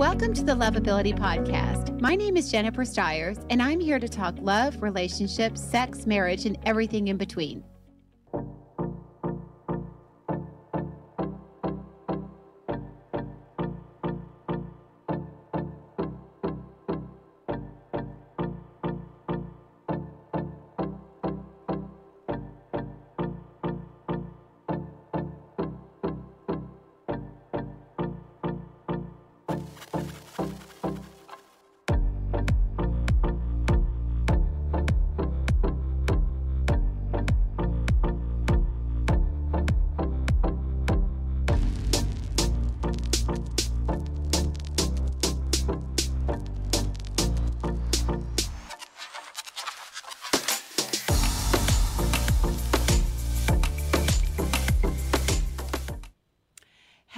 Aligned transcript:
Welcome 0.00 0.32
to 0.32 0.42
the 0.42 0.54
Lovability 0.54 1.14
Podcast. 1.14 2.00
My 2.00 2.14
name 2.14 2.38
is 2.38 2.50
Jennifer 2.50 2.86
Stiers, 2.86 3.36
and 3.50 3.60
I'm 3.60 3.78
here 3.78 3.98
to 3.98 4.08
talk 4.08 4.34
love, 4.40 4.82
relationships, 4.82 5.60
sex, 5.60 6.06
marriage, 6.06 6.46
and 6.46 6.56
everything 6.64 7.08
in 7.08 7.18
between. 7.18 7.62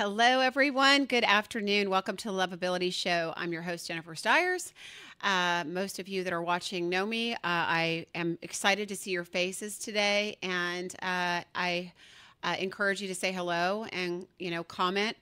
Hello, 0.05 0.41
everyone. 0.41 1.05
Good 1.05 1.23
afternoon. 1.23 1.88
Welcome 1.88 2.16
to 2.16 2.33
the 2.33 2.34
Lovability 2.34 2.92
Show. 2.92 3.33
I'm 3.37 3.53
your 3.53 3.62
host, 3.62 3.86
Jennifer 3.86 4.17
Stiers. 4.17 4.75
Uh, 5.20 5.62
most 5.64 6.00
of 6.00 6.08
you 6.08 6.25
that 6.25 6.33
are 6.33 6.42
watching 6.42 6.89
know 6.89 7.06
me. 7.06 7.34
Uh, 7.34 7.36
I 7.45 8.06
am 8.12 8.36
excited 8.42 8.89
to 8.89 8.97
see 8.97 9.12
your 9.12 9.23
faces 9.23 9.78
today, 9.78 10.39
and 10.42 10.92
uh, 11.03 11.42
I 11.55 11.92
uh, 12.42 12.56
encourage 12.58 13.00
you 13.00 13.06
to 13.06 13.14
say 13.14 13.30
hello 13.30 13.86
and 13.92 14.27
you 14.41 14.50
know 14.50 14.64
comment. 14.64 15.17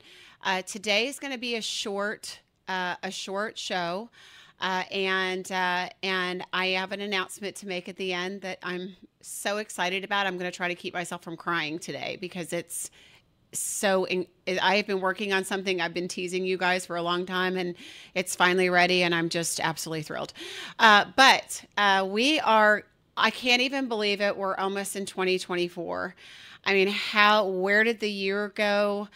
Uh, 0.44 0.62
today 0.62 1.08
is 1.08 1.18
going 1.18 1.34
to 1.34 1.38
be 1.38 1.56
a 1.56 1.60
short, 1.60 2.40
uh, 2.66 2.94
a 3.02 3.10
short 3.10 3.58
show. 3.58 4.08
and 4.62 5.50
and 5.50 6.42
I 6.54 6.66
have 6.68 6.92
an 6.92 7.02
announcement 7.02 7.54
to 7.56 7.68
make 7.68 7.90
at 7.90 7.96
the 7.96 8.14
end 8.14 8.40
that 8.40 8.58
I'm 8.62 8.96
so 9.20 9.58
excited 9.58 10.04
about. 10.04 10.26
I'm 10.26 10.38
going 10.38 10.50
to 10.50 10.56
try 10.56 10.68
to 10.68 10.74
keep 10.74 10.94
myself 10.94 11.22
from 11.22 11.36
crying 11.36 11.78
today 11.78 12.16
because 12.18 12.54
it's 12.54 12.90
so 13.52 14.04
in, 14.04 14.26
I've 14.60 14.86
been 14.86 15.00
working 15.00 15.32
on 15.32 15.44
something 15.44 15.80
I've 15.80 15.94
been 15.94 16.08
teasing 16.08 16.44
you 16.44 16.56
guys 16.56 16.86
for 16.86 16.96
a 16.96 17.02
long 17.02 17.26
time, 17.26 17.56
and 17.56 17.74
it's 18.14 18.36
finally 18.36 18.70
ready, 18.70 19.02
and 19.02 19.14
I'm 19.14 19.28
just 19.28 19.60
absolutely 19.60 20.02
thrilled. 20.02 20.32
Uh, 20.78 21.06
but 21.16 21.64
uh, 21.76 22.06
we 22.08 22.40
are, 22.40 22.84
I 23.16 23.30
can't 23.30 23.62
even 23.62 23.88
believe 23.88 24.20
it. 24.20 24.36
We're 24.36 24.56
almost 24.56 24.96
in 24.96 25.06
2024. 25.06 26.14
I 26.64 26.74
mean, 26.74 26.88
how, 26.88 27.48
where 27.48 27.84
did 27.84 28.00
the 28.00 28.10
year 28.10 28.52
go? 28.54 29.08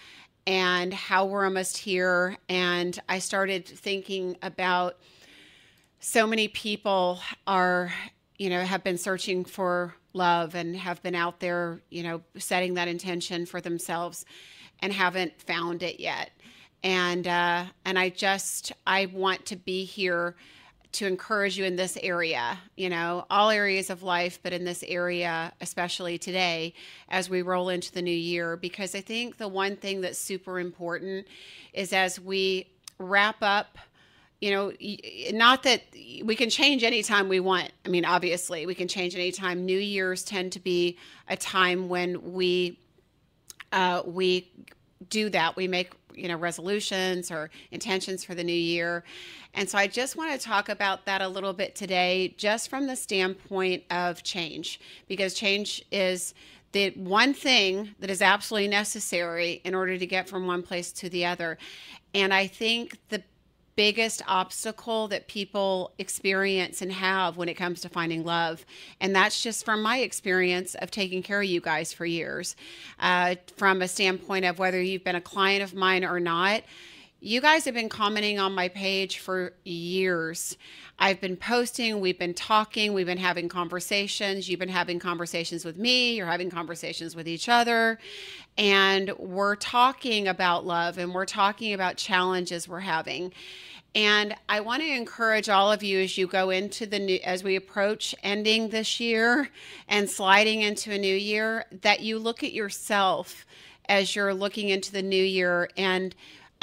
And 0.46 0.92
how 0.92 1.24
we're 1.24 1.44
almost 1.44 1.78
here. 1.78 2.36
And 2.48 2.98
I 3.08 3.18
started 3.18 3.66
thinking 3.66 4.36
about 4.42 4.98
so 6.00 6.26
many 6.26 6.48
people 6.48 7.20
are, 7.46 7.92
you 8.38 8.50
know, 8.50 8.60
have 8.60 8.84
been 8.84 8.98
searching 8.98 9.46
for 9.46 9.94
love 10.14 10.54
and 10.54 10.76
have 10.76 11.02
been 11.02 11.14
out 11.14 11.40
there, 11.40 11.80
you 11.90 12.02
know, 12.02 12.22
setting 12.38 12.74
that 12.74 12.88
intention 12.88 13.46
for 13.46 13.60
themselves 13.60 14.24
and 14.80 14.92
haven't 14.92 15.40
found 15.40 15.82
it 15.82 16.00
yet. 16.00 16.30
And 16.82 17.26
uh, 17.26 17.64
and 17.84 17.98
I 17.98 18.10
just 18.10 18.72
I 18.86 19.06
want 19.06 19.46
to 19.46 19.56
be 19.56 19.84
here 19.84 20.36
to 20.92 21.06
encourage 21.08 21.58
you 21.58 21.64
in 21.64 21.74
this 21.74 21.98
area, 22.02 22.56
you 22.76 22.88
know, 22.88 23.26
all 23.28 23.50
areas 23.50 23.90
of 23.90 24.04
life, 24.04 24.38
but 24.42 24.52
in 24.52 24.64
this 24.64 24.84
area, 24.86 25.52
especially 25.60 26.18
today, 26.18 26.72
as 27.08 27.28
we 27.28 27.42
roll 27.42 27.68
into 27.68 27.90
the 27.90 28.02
new 28.02 28.14
year, 28.14 28.56
because 28.56 28.94
I 28.94 29.00
think 29.00 29.36
the 29.36 29.48
one 29.48 29.74
thing 29.74 30.02
that's 30.02 30.18
super 30.18 30.60
important 30.60 31.26
is 31.72 31.92
as 31.92 32.20
we 32.20 32.68
wrap 32.98 33.36
up 33.42 33.76
you 34.44 34.50
know, 34.50 34.72
not 35.32 35.62
that 35.62 35.80
we 36.24 36.34
can 36.34 36.48
change 36.48 36.82
anytime 36.82 37.28
we 37.28 37.38
want. 37.38 37.70
I 37.84 37.90
mean, 37.90 38.06
obviously, 38.06 38.64
we 38.64 38.74
can 38.74 38.88
change 38.88 39.14
anytime. 39.14 39.66
New 39.66 39.78
Year's 39.78 40.24
tend 40.24 40.52
to 40.52 40.60
be 40.60 40.96
a 41.28 41.36
time 41.36 41.88
when 41.88 42.32
we 42.32 42.78
uh, 43.72 44.02
we 44.06 44.50
do 45.10 45.28
that. 45.30 45.54
We 45.54 45.68
make 45.68 45.92
you 46.14 46.28
know 46.28 46.36
resolutions 46.36 47.30
or 47.30 47.50
intentions 47.70 48.24
for 48.24 48.34
the 48.34 48.42
new 48.42 48.52
year, 48.52 49.04
and 49.52 49.68
so 49.68 49.76
I 49.76 49.86
just 49.86 50.16
want 50.16 50.32
to 50.32 50.38
talk 50.38 50.70
about 50.70 51.04
that 51.04 51.20
a 51.20 51.28
little 51.28 51.52
bit 51.52 51.74
today, 51.74 52.34
just 52.38 52.70
from 52.70 52.86
the 52.86 52.96
standpoint 52.96 53.84
of 53.90 54.22
change, 54.22 54.80
because 55.06 55.34
change 55.34 55.84
is 55.92 56.32
the 56.72 56.90
one 56.96 57.34
thing 57.34 57.94
that 58.00 58.08
is 58.08 58.22
absolutely 58.22 58.68
necessary 58.68 59.60
in 59.64 59.74
order 59.74 59.98
to 59.98 60.06
get 60.06 60.28
from 60.28 60.46
one 60.46 60.62
place 60.62 60.90
to 60.90 61.08
the 61.08 61.24
other. 61.26 61.58
And 62.14 62.32
I 62.32 62.46
think 62.46 62.98
the 63.10 63.22
biggest 63.76 64.22
obstacle 64.26 65.08
that 65.08 65.26
people 65.28 65.92
experience 65.98 66.82
and 66.82 66.92
have 66.92 67.36
when 67.36 67.48
it 67.48 67.54
comes 67.54 67.80
to 67.80 67.88
finding 67.88 68.24
love. 68.24 68.64
And 69.00 69.14
that's 69.14 69.42
just 69.42 69.64
from 69.64 69.82
my 69.82 69.98
experience 69.98 70.74
of 70.76 70.90
taking 70.90 71.22
care 71.22 71.40
of 71.40 71.48
you 71.48 71.60
guys 71.60 71.92
for 71.92 72.06
years. 72.06 72.56
Uh, 72.98 73.36
from 73.56 73.82
a 73.82 73.88
standpoint 73.88 74.44
of 74.44 74.58
whether 74.58 74.80
you've 74.80 75.04
been 75.04 75.16
a 75.16 75.20
client 75.20 75.62
of 75.62 75.74
mine 75.74 76.04
or 76.04 76.20
not, 76.20 76.62
you 77.24 77.40
guys 77.40 77.64
have 77.64 77.72
been 77.72 77.88
commenting 77.88 78.38
on 78.38 78.54
my 78.54 78.68
page 78.68 79.16
for 79.18 79.54
years. 79.64 80.58
I've 80.98 81.22
been 81.22 81.38
posting, 81.38 81.98
we've 82.00 82.18
been 82.18 82.34
talking, 82.34 82.92
we've 82.92 83.06
been 83.06 83.16
having 83.16 83.48
conversations. 83.48 84.46
You've 84.46 84.60
been 84.60 84.68
having 84.68 84.98
conversations 84.98 85.64
with 85.64 85.78
me, 85.78 86.16
you're 86.16 86.26
having 86.26 86.50
conversations 86.50 87.16
with 87.16 87.26
each 87.26 87.48
other. 87.48 87.98
And 88.58 89.10
we're 89.18 89.56
talking 89.56 90.28
about 90.28 90.66
love 90.66 90.98
and 90.98 91.14
we're 91.14 91.24
talking 91.24 91.72
about 91.72 91.96
challenges 91.96 92.68
we're 92.68 92.80
having. 92.80 93.32
And 93.94 94.34
I 94.50 94.60
want 94.60 94.82
to 94.82 94.88
encourage 94.88 95.48
all 95.48 95.72
of 95.72 95.82
you 95.82 96.00
as 96.00 96.18
you 96.18 96.26
go 96.26 96.50
into 96.50 96.84
the 96.84 96.98
new, 96.98 97.20
as 97.24 97.42
we 97.42 97.56
approach 97.56 98.14
ending 98.22 98.68
this 98.68 99.00
year 99.00 99.48
and 99.88 100.10
sliding 100.10 100.60
into 100.60 100.92
a 100.92 100.98
new 100.98 101.16
year, 101.16 101.64
that 101.80 102.00
you 102.00 102.18
look 102.18 102.44
at 102.44 102.52
yourself 102.52 103.46
as 103.88 104.14
you're 104.14 104.34
looking 104.34 104.68
into 104.68 104.92
the 104.92 105.02
new 105.02 105.24
year 105.24 105.70
and 105.78 106.14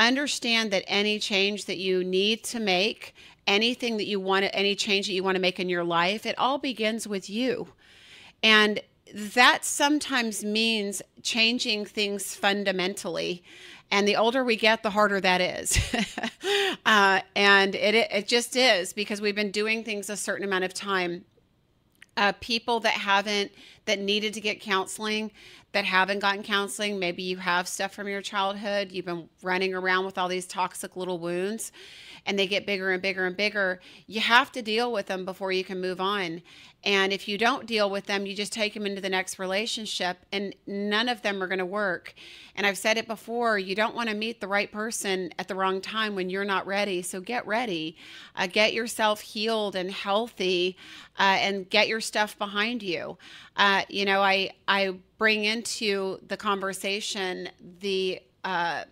understand 0.07 0.72
that 0.72 0.84
any 0.88 1.19
change 1.19 1.66
that 1.66 1.78
you 1.78 2.03
need 2.03 2.44
to 2.45 2.59
make, 2.59 3.13
anything 3.47 3.97
that 3.97 4.06
you 4.06 4.19
want 4.19 4.44
to, 4.45 4.56
any 4.56 4.75
change 4.75 5.07
that 5.07 5.13
you 5.13 5.23
want 5.23 5.35
to 5.35 5.41
make 5.41 5.59
in 5.59 5.69
your 5.69 5.84
life, 5.84 6.25
it 6.25 6.38
all 6.38 6.57
begins 6.57 7.07
with 7.07 7.29
you. 7.29 7.69
And 8.44 8.81
that 9.13 9.66
sometimes 9.66 10.44
means 10.44 11.01
changing 11.22 11.85
things 11.85 12.35
fundamentally. 12.35 13.44
And 13.91 14.07
the 14.07 14.16
older 14.16 14.44
we 14.44 14.56
get, 14.56 14.84
the 14.84 14.89
harder 14.89 15.19
that 15.19 15.41
is. 15.41 15.78
uh, 16.85 17.22
and 17.35 17.75
it, 17.75 17.94
it 17.94 18.28
just 18.28 18.56
is 18.56 18.94
because 18.94 19.19
we've 19.19 19.35
been 19.35 19.51
doing 19.51 19.83
things 19.83 20.09
a 20.09 20.16
certain 20.16 20.45
amount 20.45 20.63
of 20.63 20.73
time. 20.73 21.25
Uh, 22.16 22.31
people 22.39 22.79
that 22.81 22.94
haven't, 22.94 23.51
that 23.86 24.00
needed 24.00 24.34
to 24.34 24.42
get 24.42 24.62
counseling, 24.62 25.31
that 25.72 25.86
haven't 25.86 26.19
gotten 26.19 26.44
counseling, 26.44 27.00
maybe 27.00 27.24
you 27.24 27.38
have 27.38 27.68
stuff 27.68 27.94
from 27.94 28.08
your 28.08 28.22
childhood, 28.22 28.92
you've 28.92 29.06
been 29.06 29.30
running 29.42 29.74
around 29.74 30.06
with 30.06 30.18
all 30.18 30.28
these 30.28 30.46
toxic 30.46 30.96
little 30.96 31.19
wounds 31.19 31.72
and 32.25 32.38
they 32.38 32.47
get 32.47 32.66
bigger 32.66 32.92
and 32.92 33.02
bigger 33.02 33.25
and 33.25 33.36
bigger, 33.36 33.80
you 34.08 34.22
have 34.22 34.52
to 34.52 34.62
deal 34.62 34.92
with 34.92 35.08
them 35.08 35.25
before 35.25 35.52
you 35.52 35.64
can 35.64 35.81
move 35.81 36.00
on. 36.00 36.42
And 36.84 37.14
if 37.14 37.28
you 37.28 37.38
don't 37.38 37.68
deal 37.68 37.90
with 37.92 38.08
them, 38.08 38.25
you 38.25 38.36
just 38.36 38.52
take 38.52 38.74
them 38.74 38.88
into 38.88 39.02
the 39.02 39.09
next 39.09 39.38
relationship, 39.38 40.18
and 40.31 40.56
none 40.66 41.09
of 41.09 41.22
them 41.22 41.42
are 41.42 41.48
going 41.48 41.59
to 41.59 41.66
work. 41.66 42.16
And 42.56 42.66
I've 42.66 42.78
said 42.78 42.98
it 42.98 43.08
before 43.08 43.59
you 43.59 43.75
don't 43.75 43.96
want 43.96 44.09
to 44.09 44.16
meet 44.16 44.42
the 44.42 44.48
right 44.48 44.72
person 44.72 45.31
at 45.38 45.48
the 45.48 45.54
wrong 45.54 45.80
time 45.80 46.16
when 46.16 46.30
you're 46.30 46.44
not 46.44 46.66
ready. 46.66 47.04
So 47.04 47.22
get 47.22 47.45
ready, 47.45 47.98
uh, 48.36 48.48
get 48.48 48.74
yourself 48.74 49.22
healed 49.22 49.75
and 49.75 49.92
healthy, 49.92 50.75
uh, 51.19 51.38
and 51.39 51.69
get 51.69 51.88
your 51.88 52.01
stuff 52.01 52.36
behind 52.39 52.81
you. 52.81 53.18
Uh, 53.71 53.85
you 53.88 54.03
know, 54.03 54.21
I, 54.21 54.51
I 54.68 54.95
bring 55.18 55.45
into 55.45 56.19
the 56.27 56.35
conversation 56.35 57.47
the, 57.79 58.21
uh, 58.44 58.83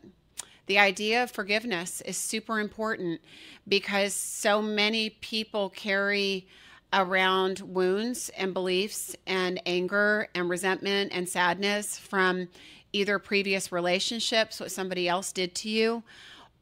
the 0.68 0.80
idea 0.80 1.24
of 1.24 1.32
forgiveness 1.32 2.00
is 2.06 2.16
super 2.16 2.62
important 2.62 3.20
because 3.68 4.14
so 4.14 4.62
many 4.62 5.10
people 5.10 5.70
carry 5.70 6.48
around 6.94 7.60
wounds 7.60 8.32
and 8.38 8.54
beliefs 8.54 9.18
and 9.28 9.62
anger 9.66 10.30
and 10.34 10.50
resentment 10.50 11.12
and 11.14 11.28
sadness 11.28 12.00
from 12.00 12.48
either 12.94 13.20
previous 13.20 13.74
relationships, 13.74 14.62
what 14.62 14.72
somebody 14.72 15.10
else 15.10 15.34
did 15.34 15.54
to 15.56 15.68
you, 15.68 16.04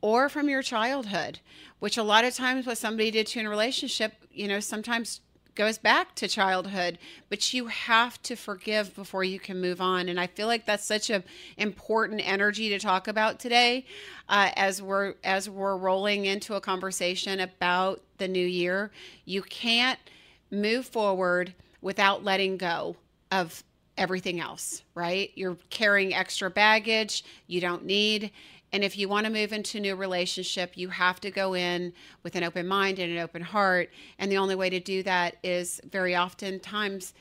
or 0.02 0.28
from 0.28 0.50
your 0.50 0.64
childhood, 0.64 1.38
which 1.78 1.98
a 1.98 2.04
lot 2.04 2.26
of 2.26 2.34
times 2.34 2.66
what 2.66 2.80
somebody 2.80 3.12
did 3.12 3.28
to 3.28 3.38
you 3.38 3.42
in 3.42 3.46
a 3.46 3.50
relationship, 3.52 4.14
you 4.32 4.48
know, 4.48 4.60
sometimes 4.60 5.22
goes 5.58 5.78
back 5.78 6.16
to 6.16 6.28
childhood, 6.28 6.98
but 7.30 7.52
you 7.54 7.66
have 7.66 8.22
to 8.22 8.36
forgive 8.36 8.96
before 8.96 9.24
you 9.24 9.40
can 9.40 9.60
move 9.60 9.82
on. 9.82 10.08
And 10.08 10.20
I 10.20 10.28
feel 10.28 10.48
like 10.48 10.66
that's 10.66 10.86
such 10.86 11.10
an 11.10 11.24
important 11.58 12.22
energy 12.24 12.70
to 12.70 12.80
talk 12.80 13.08
about 13.10 13.40
today, 13.40 13.86
uh, 14.30 14.52
as 14.56 14.82
we're 14.82 15.16
as 15.24 15.50
we're 15.50 15.76
rolling 15.76 16.26
into 16.26 16.54
a 16.54 16.62
conversation 16.62 17.42
about 17.42 18.02
the 18.20 18.28
new 18.28 18.48
year. 18.48 18.92
You 19.26 19.42
can't 19.42 20.00
move 20.52 20.86
forward 20.86 21.54
without 21.82 22.24
letting 22.24 22.58
go 22.58 22.96
of 23.32 23.64
everything 23.98 24.40
else, 24.40 24.84
right? 24.94 25.32
You're 25.36 25.58
carrying 25.70 26.14
extra 26.14 26.50
baggage 26.50 27.26
you 27.48 27.60
don't 27.60 27.84
need. 27.84 28.32
And 28.74 28.84
if 28.84 28.98
you 28.98 29.08
want 29.08 29.26
to 29.26 29.32
move 29.32 29.54
into 29.54 29.78
a 29.78 29.82
new 29.82 29.96
relationship, 29.96 30.76
you 30.76 30.90
have 30.90 31.20
to 31.22 31.32
go 31.32 31.54
in 31.54 31.94
with 32.24 32.36
an 32.36 32.44
open 32.44 32.68
mind 32.68 33.00
and 33.00 33.12
an 33.12 33.20
open 33.20 33.42
heart. 33.42 33.90
And 34.20 34.32
the 34.32 34.38
only 34.38 34.56
way 34.56 34.70
to 34.70 34.80
do 34.80 35.04
that 35.04 35.38
is 35.44 35.80
very 35.90 36.16
often 36.16 36.60
times 36.60 37.14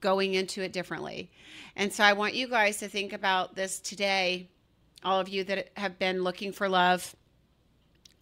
going 0.00 0.34
into 0.34 0.62
it 0.62 0.72
differently. 0.72 1.30
And 1.76 1.92
so 1.92 2.04
I 2.04 2.12
want 2.12 2.34
you 2.34 2.48
guys 2.48 2.78
to 2.78 2.88
think 2.88 3.12
about 3.12 3.54
this 3.54 3.80
today, 3.80 4.48
all 5.04 5.20
of 5.20 5.28
you 5.28 5.44
that 5.44 5.70
have 5.76 5.98
been 5.98 6.22
looking 6.22 6.52
for 6.52 6.68
love 6.68 7.14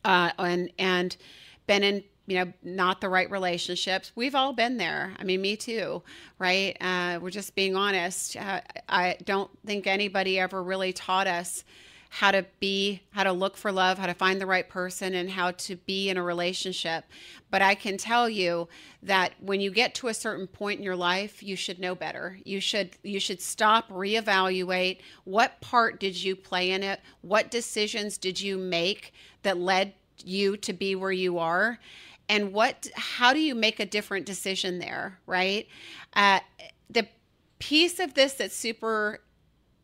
uh, 0.05 0.31
and 0.39 0.71
and 0.79 1.17
been 1.67 1.83
in 1.83 2.05
you 2.27 2.45
know 2.45 2.53
not 2.63 3.01
the 3.01 3.09
right 3.09 3.31
relationships 3.31 4.13
we've 4.15 4.35
all 4.35 4.53
been 4.53 4.77
there 4.77 5.13
i 5.19 5.25
mean 5.25 5.41
me 5.41 5.57
too 5.57 6.03
right 6.39 6.77
uh, 6.81 7.19
we're 7.21 7.31
just 7.31 7.55
being 7.55 7.77
honest 7.77 8.37
uh, 8.37 8.61
i 8.89 9.17
don't 9.25 9.51
think 9.65 9.87
anybody 9.87 10.39
ever 10.39 10.63
really 10.63 10.93
taught 10.93 11.27
us 11.27 11.65
how 12.17 12.31
to 12.31 12.47
be, 12.61 13.03
how 13.11 13.23
to 13.25 13.33
look 13.33 13.59
for 13.59 13.71
love, 13.71 13.99
how 13.99 14.07
to 14.07 14.15
find 14.15 14.41
the 14.41 14.47
right 14.47 14.71
person, 14.71 15.15
and 15.15 15.29
how 15.29 15.51
to 15.51 15.77
be 15.77 16.09
in 16.09 16.17
a 16.17 16.23
relationship. 16.23 17.05
But 17.51 17.61
I 17.61 17.75
can 17.75 17.99
tell 17.99 18.27
you 18.27 18.69
that 19.03 19.35
when 19.39 19.61
you 19.61 19.71
get 19.71 19.95
to 19.97 20.09
a 20.09 20.15
certain 20.15 20.47
point 20.47 20.79
in 20.79 20.85
your 20.85 20.97
life, 20.97 21.43
you 21.43 21.57
should 21.57 21.79
know 21.79 21.95
better. 21.95 22.39
You 22.43 22.59
should 22.59 22.97
you 23.03 23.21
should 23.21 23.43
stop, 23.43 23.91
reevaluate 23.91 25.01
what 25.25 25.61
part 25.61 26.01
did 26.01 26.17
you 26.23 26.35
play 26.35 26.71
in 26.71 26.83
it? 26.83 27.01
What 27.21 27.51
decisions 27.51 28.17
did 28.17 28.41
you 28.41 28.57
make 28.57 29.13
that 29.43 29.59
led 29.59 29.93
you 30.25 30.57
to 30.57 30.73
be 30.73 30.95
where 30.95 31.13
you 31.13 31.39
are? 31.39 31.79
And 32.31 32.55
what 32.55 32.89
how 32.95 33.35
do 33.35 33.41
you 33.41 33.55
make 33.55 33.79
a 33.79 33.85
different 33.85 34.25
decision 34.25 34.79
there, 34.79 35.19
right? 35.27 35.69
Uh, 36.15 36.41
the 36.89 37.09
piece 37.59 38.01
of 38.01 38.15
this 38.15 38.33
that's 38.33 38.57
super 38.57 39.21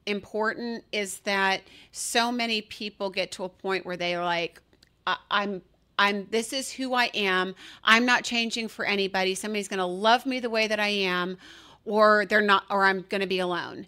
important 0.07 0.85
is 0.93 1.19
that 1.21 1.63
so 1.93 2.33
many 2.33 2.63
people 2.63 3.11
get 3.11 3.33
to 3.33 3.45
a 3.45 3.49
point 3.49 3.87
where 3.87 3.97
they're 3.97 4.25
like, 4.25 4.61
I'm 5.07 5.63
I'm 5.99 6.27
this 6.31 6.53
is 6.53 6.73
who 6.73 6.95
I 6.95 7.11
am. 7.15 7.55
I'm 7.85 8.07
not 8.07 8.25
changing 8.25 8.69
for 8.69 8.85
anybody. 8.85 9.35
Somebody's 9.35 9.69
going 9.69 9.79
to 9.79 9.85
love 9.85 10.27
me 10.27 10.41
the 10.41 10.51
way 10.51 10.67
that 10.67 10.81
I 10.81 10.89
am 10.89 11.39
or 11.85 12.27
they're 12.27 12.41
not 12.41 12.65
or 12.71 12.85
I'm 12.85 13.05
going 13.09 13.21
to 13.21 13.27
be 13.27 13.39
alone. 13.39 13.87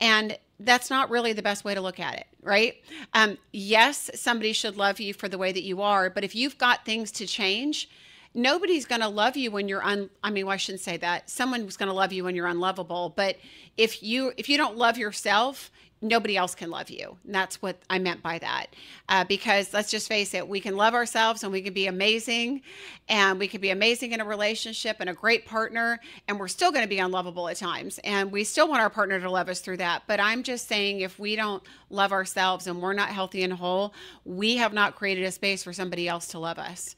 And 0.00 0.38
that's 0.60 0.90
not 0.90 1.10
really 1.10 1.32
the 1.32 1.42
best 1.42 1.64
way 1.64 1.74
to 1.74 1.80
look 1.80 2.00
at 2.00 2.14
it, 2.16 2.26
right? 2.42 2.74
Um, 3.14 3.38
yes, 3.52 4.10
somebody 4.14 4.52
should 4.52 4.76
love 4.76 5.00
you 5.00 5.14
for 5.14 5.28
the 5.28 5.38
way 5.38 5.52
that 5.52 5.62
you 5.62 5.82
are, 5.82 6.10
but 6.10 6.24
if 6.24 6.34
you've 6.34 6.58
got 6.58 6.84
things 6.84 7.12
to 7.12 7.26
change, 7.26 7.88
nobody's 8.34 8.86
going 8.86 9.00
to 9.00 9.08
love 9.08 9.36
you 9.36 9.50
when 9.50 9.68
you're 9.68 9.84
un 9.84 10.10
I 10.22 10.30
mean, 10.30 10.46
well, 10.46 10.54
I 10.54 10.58
shouldn't 10.58 10.82
say 10.82 10.96
that. 10.98 11.28
Someone's 11.30 11.76
going 11.76 11.88
to 11.88 11.94
love 11.94 12.12
you 12.12 12.24
when 12.24 12.34
you're 12.34 12.46
unlovable, 12.46 13.12
but 13.16 13.36
if 13.76 14.02
you 14.02 14.32
if 14.36 14.48
you 14.48 14.56
don't 14.56 14.76
love 14.76 14.98
yourself, 14.98 15.70
nobody 16.00 16.36
else 16.36 16.54
can 16.54 16.70
love 16.70 16.90
you. 16.90 17.16
And 17.24 17.34
that's 17.34 17.60
what 17.60 17.78
I 17.90 17.98
meant 17.98 18.22
by 18.22 18.38
that. 18.38 18.66
Uh, 19.08 19.24
because 19.24 19.72
let's 19.72 19.90
just 19.90 20.08
face 20.08 20.34
it, 20.34 20.46
we 20.46 20.60
can 20.60 20.76
love 20.76 20.94
ourselves 20.94 21.42
and 21.42 21.52
we 21.52 21.62
can 21.62 21.72
be 21.72 21.86
amazing 21.86 22.62
and 23.08 23.38
we 23.38 23.48
can 23.48 23.60
be 23.60 23.70
amazing 23.70 24.12
in 24.12 24.20
a 24.20 24.24
relationship 24.24 24.98
and 25.00 25.10
a 25.10 25.14
great 25.14 25.46
partner, 25.46 25.98
and 26.28 26.38
we're 26.38 26.48
still 26.48 26.70
going 26.70 26.84
to 26.84 26.88
be 26.88 26.98
unlovable 26.98 27.48
at 27.48 27.56
times. 27.56 27.98
And 28.04 28.30
we 28.30 28.44
still 28.44 28.68
want 28.68 28.82
our 28.82 28.90
partner 28.90 29.18
to 29.18 29.30
love 29.30 29.48
us 29.48 29.60
through 29.60 29.78
that. 29.78 30.02
But 30.06 30.20
I'm 30.20 30.42
just 30.42 30.68
saying, 30.68 31.00
if 31.00 31.18
we 31.18 31.34
don't 31.34 31.62
love 31.90 32.12
ourselves 32.12 32.66
and 32.66 32.80
we're 32.82 32.92
not 32.92 33.08
healthy 33.08 33.42
and 33.42 33.52
whole, 33.52 33.94
we 34.24 34.56
have 34.58 34.72
not 34.72 34.94
created 34.94 35.24
a 35.24 35.32
space 35.32 35.62
for 35.62 35.72
somebody 35.72 36.06
else 36.06 36.28
to 36.28 36.38
love 36.38 36.58
us. 36.58 36.94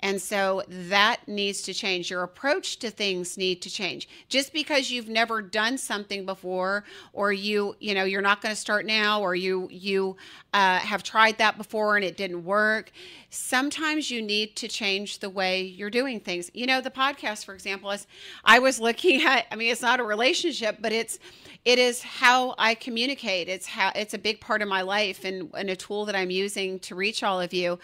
And 0.00 0.20
so 0.20 0.62
that 0.68 1.26
needs 1.26 1.62
to 1.62 1.72
change. 1.72 2.10
Your 2.10 2.24
approach 2.24 2.78
to 2.80 2.90
things 2.90 3.38
need 3.38 3.62
to 3.62 3.70
change. 3.70 4.06
Just 4.28 4.52
because 4.52 4.90
you've 4.90 5.08
never 5.08 5.40
done 5.40 5.78
something 5.78 6.26
before, 6.26 6.84
or 7.14 7.32
you, 7.32 7.74
you 7.80 7.94
know, 7.94 8.04
you're 8.04 8.20
not 8.20 8.42
going 8.44 8.54
to 8.54 8.60
start 8.60 8.84
now, 8.84 9.22
or 9.22 9.34
you 9.34 9.68
you 9.70 10.16
uh, 10.52 10.78
have 10.78 11.02
tried 11.02 11.38
that 11.38 11.56
before 11.56 11.96
and 11.96 12.04
it 12.04 12.16
didn't 12.16 12.44
work. 12.44 12.92
Sometimes 13.34 14.10
you 14.10 14.22
need 14.22 14.54
to 14.56 14.68
change 14.68 15.18
the 15.18 15.28
way 15.28 15.62
you're 15.62 15.90
doing 15.90 16.20
things. 16.20 16.50
You 16.54 16.66
know, 16.66 16.80
the 16.80 16.90
podcast, 16.90 17.44
for 17.44 17.52
example, 17.52 17.90
is 17.90 18.06
I 18.44 18.60
was 18.60 18.78
looking 18.78 19.22
at. 19.26 19.46
I 19.50 19.56
mean, 19.56 19.72
it's 19.72 19.82
not 19.82 20.00
a 20.00 20.04
relationship, 20.04 20.78
but 20.80 20.92
it's 20.92 21.18
it 21.64 21.78
is 21.78 22.02
how 22.02 22.54
I 22.58 22.74
communicate. 22.74 23.48
It's 23.48 23.66
how 23.66 23.90
it's 23.94 24.12
a 24.12 24.18
big 24.18 24.38
part 24.38 24.60
of 24.60 24.68
my 24.68 24.82
life 24.82 25.24
and, 25.24 25.50
and 25.54 25.70
a 25.70 25.76
tool 25.76 26.04
that 26.04 26.14
I'm 26.14 26.30
using 26.30 26.78
to 26.80 26.94
reach 26.94 27.22
all 27.22 27.40
of 27.40 27.54
you. 27.54 27.78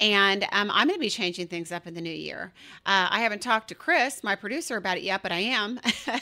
And 0.00 0.44
um, 0.50 0.70
I'm 0.72 0.88
going 0.88 0.98
to 0.98 1.00
be 1.00 1.10
changing 1.10 1.46
things 1.46 1.70
up 1.70 1.86
in 1.86 1.94
the 1.94 2.00
new 2.00 2.10
year. 2.10 2.52
Uh, 2.86 3.06
I 3.10 3.20
haven't 3.20 3.42
talked 3.42 3.68
to 3.68 3.74
Chris, 3.74 4.24
my 4.24 4.34
producer, 4.34 4.76
about 4.78 4.96
it 4.96 5.02
yet, 5.02 5.22
but 5.22 5.30
I 5.30 5.40
am. 5.40 5.78
uh, 6.08 6.18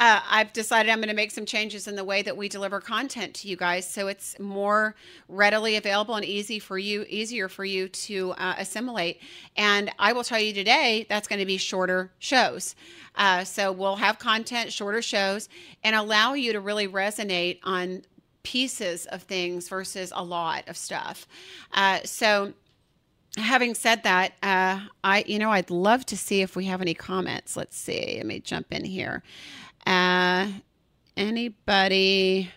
I've 0.00 0.52
decided 0.52 0.90
I'm 0.90 0.98
going 0.98 1.08
to 1.08 1.14
make 1.14 1.30
some 1.30 1.46
changes 1.46 1.86
in 1.86 1.94
the 1.94 2.04
way 2.04 2.22
that 2.22 2.36
we 2.36 2.48
deliver 2.48 2.80
content 2.80 3.32
to 3.34 3.48
you 3.48 3.56
guys, 3.56 3.88
so 3.88 4.08
it's 4.08 4.38
more 4.40 4.96
readily 5.28 5.76
available 5.76 6.16
and 6.16 6.24
easy 6.24 6.58
for 6.58 6.78
you, 6.78 7.06
easier 7.08 7.48
for 7.48 7.64
you 7.64 7.88
to 7.88 8.11
uh, 8.20 8.54
assimilate. 8.58 9.20
And 9.56 9.90
I 9.98 10.12
will 10.12 10.24
tell 10.24 10.38
you 10.40 10.52
today, 10.52 11.06
that's 11.08 11.26
going 11.26 11.38
to 11.40 11.46
be 11.46 11.56
shorter 11.56 12.12
shows. 12.18 12.74
Uh, 13.14 13.44
so 13.44 13.72
we'll 13.72 13.96
have 13.96 14.18
content, 14.18 14.72
shorter 14.72 15.02
shows, 15.02 15.48
and 15.82 15.96
allow 15.96 16.34
you 16.34 16.52
to 16.52 16.60
really 16.60 16.88
resonate 16.88 17.58
on 17.64 18.02
pieces 18.42 19.06
of 19.06 19.22
things 19.22 19.68
versus 19.68 20.12
a 20.14 20.24
lot 20.24 20.68
of 20.68 20.76
stuff. 20.76 21.26
Uh, 21.72 22.00
so 22.04 22.52
having 23.36 23.74
said 23.74 24.02
that, 24.02 24.32
uh, 24.42 24.80
I 25.04 25.24
you 25.26 25.38
know 25.38 25.50
I'd 25.50 25.70
love 25.70 26.04
to 26.06 26.16
see 26.16 26.42
if 26.42 26.56
we 26.56 26.66
have 26.66 26.80
any 26.80 26.94
comments. 26.94 27.56
Let's 27.56 27.76
see. 27.76 28.14
Let 28.16 28.26
me 28.26 28.40
jump 28.40 28.72
in 28.72 28.84
here. 28.84 29.22
Uh, 29.86 30.48
anybody? 31.16 32.50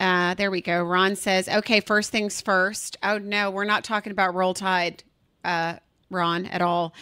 Uh, 0.00 0.32
there 0.34 0.50
we 0.50 0.62
go. 0.62 0.82
Ron 0.82 1.14
says, 1.14 1.46
"Okay, 1.48 1.80
first 1.80 2.10
things 2.10 2.40
first. 2.40 2.96
Oh 3.02 3.18
no, 3.18 3.50
we're 3.50 3.64
not 3.64 3.84
talking 3.84 4.10
about 4.10 4.34
Roll 4.34 4.54
Tide, 4.54 5.04
uh, 5.44 5.76
Ron, 6.10 6.46
at 6.46 6.62
all. 6.62 6.94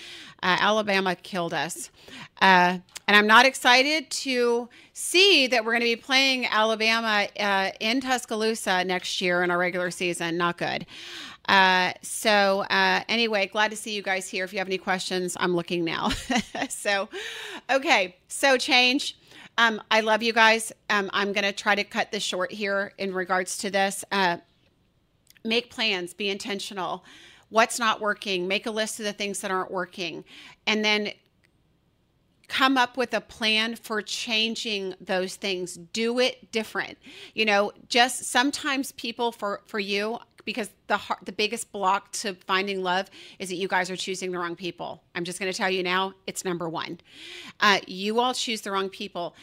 Uh, 0.43 0.57
Alabama 0.61 1.15
killed 1.15 1.55
us, 1.55 1.91
uh, 2.43 2.79
and 3.07 3.17
I'm 3.17 3.29
not 3.29 3.47
excited 3.47 4.11
to 4.11 4.69
see 4.93 5.47
that 5.47 5.65
we're 5.65 5.73
going 5.73 5.83
to 5.83 5.87
be 5.87 5.97
playing 5.97 6.47
Alabama 6.47 7.29
uh, 7.39 7.71
in 7.79 8.01
Tuscaloosa 8.01 8.85
next 8.85 9.21
year 9.21 9.45
in 9.45 9.51
our 9.53 9.59
regular 9.59 9.93
season. 9.93 10.37
Not 10.37 10.59
good." 10.59 10.85
Uh, 11.49 11.93
so 12.03 12.63
uh, 12.69 13.03
anyway, 13.09 13.47
glad 13.47 13.71
to 13.71 13.77
see 13.77 13.95
you 13.95 14.03
guys 14.03 14.29
here. 14.29 14.45
If 14.45 14.53
you 14.53 14.59
have 14.59 14.69
any 14.69 14.77
questions, 14.77 15.37
I'm 15.41 15.55
looking 15.55 15.85
now. 15.85 16.11
so, 16.69 17.09
okay, 17.71 18.17
so 18.27 18.59
change. 18.59 19.18
Um, 19.59 19.83
I 19.91 20.01
love 20.01 20.23
you 20.23 20.33
guys. 20.33 20.73
Um, 20.89 21.11
I'm 21.13 21.33
going 21.33 21.45
to 21.45 21.53
try 21.53 21.75
to 21.75 21.83
cut 21.83 22.13
this 22.13 22.23
short 22.23 22.53
here 22.53 22.93
in 22.97 23.13
regards 23.13 23.59
to 23.59 23.71
this. 23.71 24.05
Uh, 24.13 24.37
make 25.45 25.69
plans, 25.69 26.15
be 26.15 26.31
intentional. 26.31 27.05
What's 27.49 27.81
not 27.81 28.01
working? 28.01 28.47
Make 28.47 28.67
a 28.67 28.71
list 28.71 29.01
of 29.01 29.05
the 29.05 29.13
things 29.13 29.41
that 29.41 29.51
aren't 29.51 29.73
working, 29.73 30.25
and 30.67 30.85
then 30.85 31.11
come 32.47 32.79
up 32.79 32.97
with 32.97 33.13
a 33.13 33.21
plan 33.21 33.75
for 33.75 34.01
changing 34.01 34.95
those 35.03 35.37
things 35.37 35.77
do 35.93 36.19
it 36.19 36.51
different 36.51 36.97
you 37.35 37.45
know 37.45 37.71
just 37.91 38.25
sometimes 38.25 38.91
people 38.93 39.31
for 39.31 39.61
for 39.67 39.79
you 39.79 40.19
because 40.49 40.71
the 40.87 40.97
heart, 40.97 41.21
the 41.27 41.33
biggest 41.33 41.71
block 41.73 42.11
to 42.11 42.33
finding 42.33 42.83
love 42.83 43.11
is 43.39 43.51
that 43.51 43.57
you 43.57 43.69
guys 43.69 43.91
are 43.91 43.97
choosing 43.97 44.33
the 44.33 44.39
wrong 44.39 44.57
people. 44.57 45.03
I'm 45.15 45.23
just 45.23 45.39
going 45.39 45.53
to 45.53 45.57
tell 45.57 45.69
you 45.69 45.83
now, 45.83 46.15
it's 46.27 46.43
number 46.43 46.71
one. 46.71 47.01
Uh, 47.61 47.81
you 47.87 48.19
all 48.19 48.33
choose 48.33 48.63
the 48.63 48.71
wrong 48.71 48.89
people. 48.89 49.37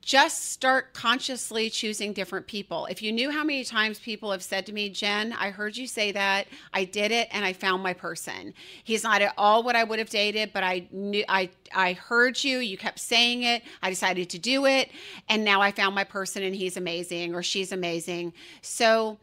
Just 0.00 0.46
start 0.46 0.92
consciously 0.92 1.70
choosing 1.70 2.12
different 2.12 2.48
people. 2.48 2.86
If 2.86 3.00
you 3.00 3.12
knew 3.12 3.30
how 3.30 3.44
many 3.44 3.62
times 3.62 4.00
people 4.00 4.32
have 4.32 4.42
said 4.42 4.66
to 4.66 4.72
me, 4.72 4.88
Jen, 4.88 5.32
I 5.34 5.50
heard 5.50 5.76
you 5.76 5.86
say 5.86 6.10
that. 6.10 6.48
I 6.72 6.82
did 6.82 7.12
it 7.12 7.28
and 7.30 7.44
I 7.44 7.52
found 7.52 7.84
my 7.84 7.92
person. 7.92 8.54
He's 8.82 9.04
not 9.04 9.22
at 9.22 9.34
all 9.38 9.62
what 9.62 9.76
I 9.76 9.84
would 9.84 10.00
have 10.00 10.10
dated, 10.10 10.52
but 10.52 10.64
I 10.64 10.88
knew 10.90 11.22
I 11.28 11.48
I 11.72 11.92
heard 11.92 12.42
you. 12.42 12.58
You 12.58 12.76
kept 12.76 12.98
saying 12.98 13.44
it. 13.44 13.62
I 13.84 13.88
decided 13.88 14.30
to 14.30 14.40
do 14.40 14.66
it. 14.66 14.90
And 15.28 15.44
now 15.44 15.60
I 15.60 15.70
found 15.70 15.94
my 15.94 16.02
person 16.02 16.42
and 16.42 16.56
he's 16.56 16.76
amazing 16.76 17.36
or 17.36 17.44
she's 17.44 17.70
amazing. 17.70 18.32
So 18.62 19.16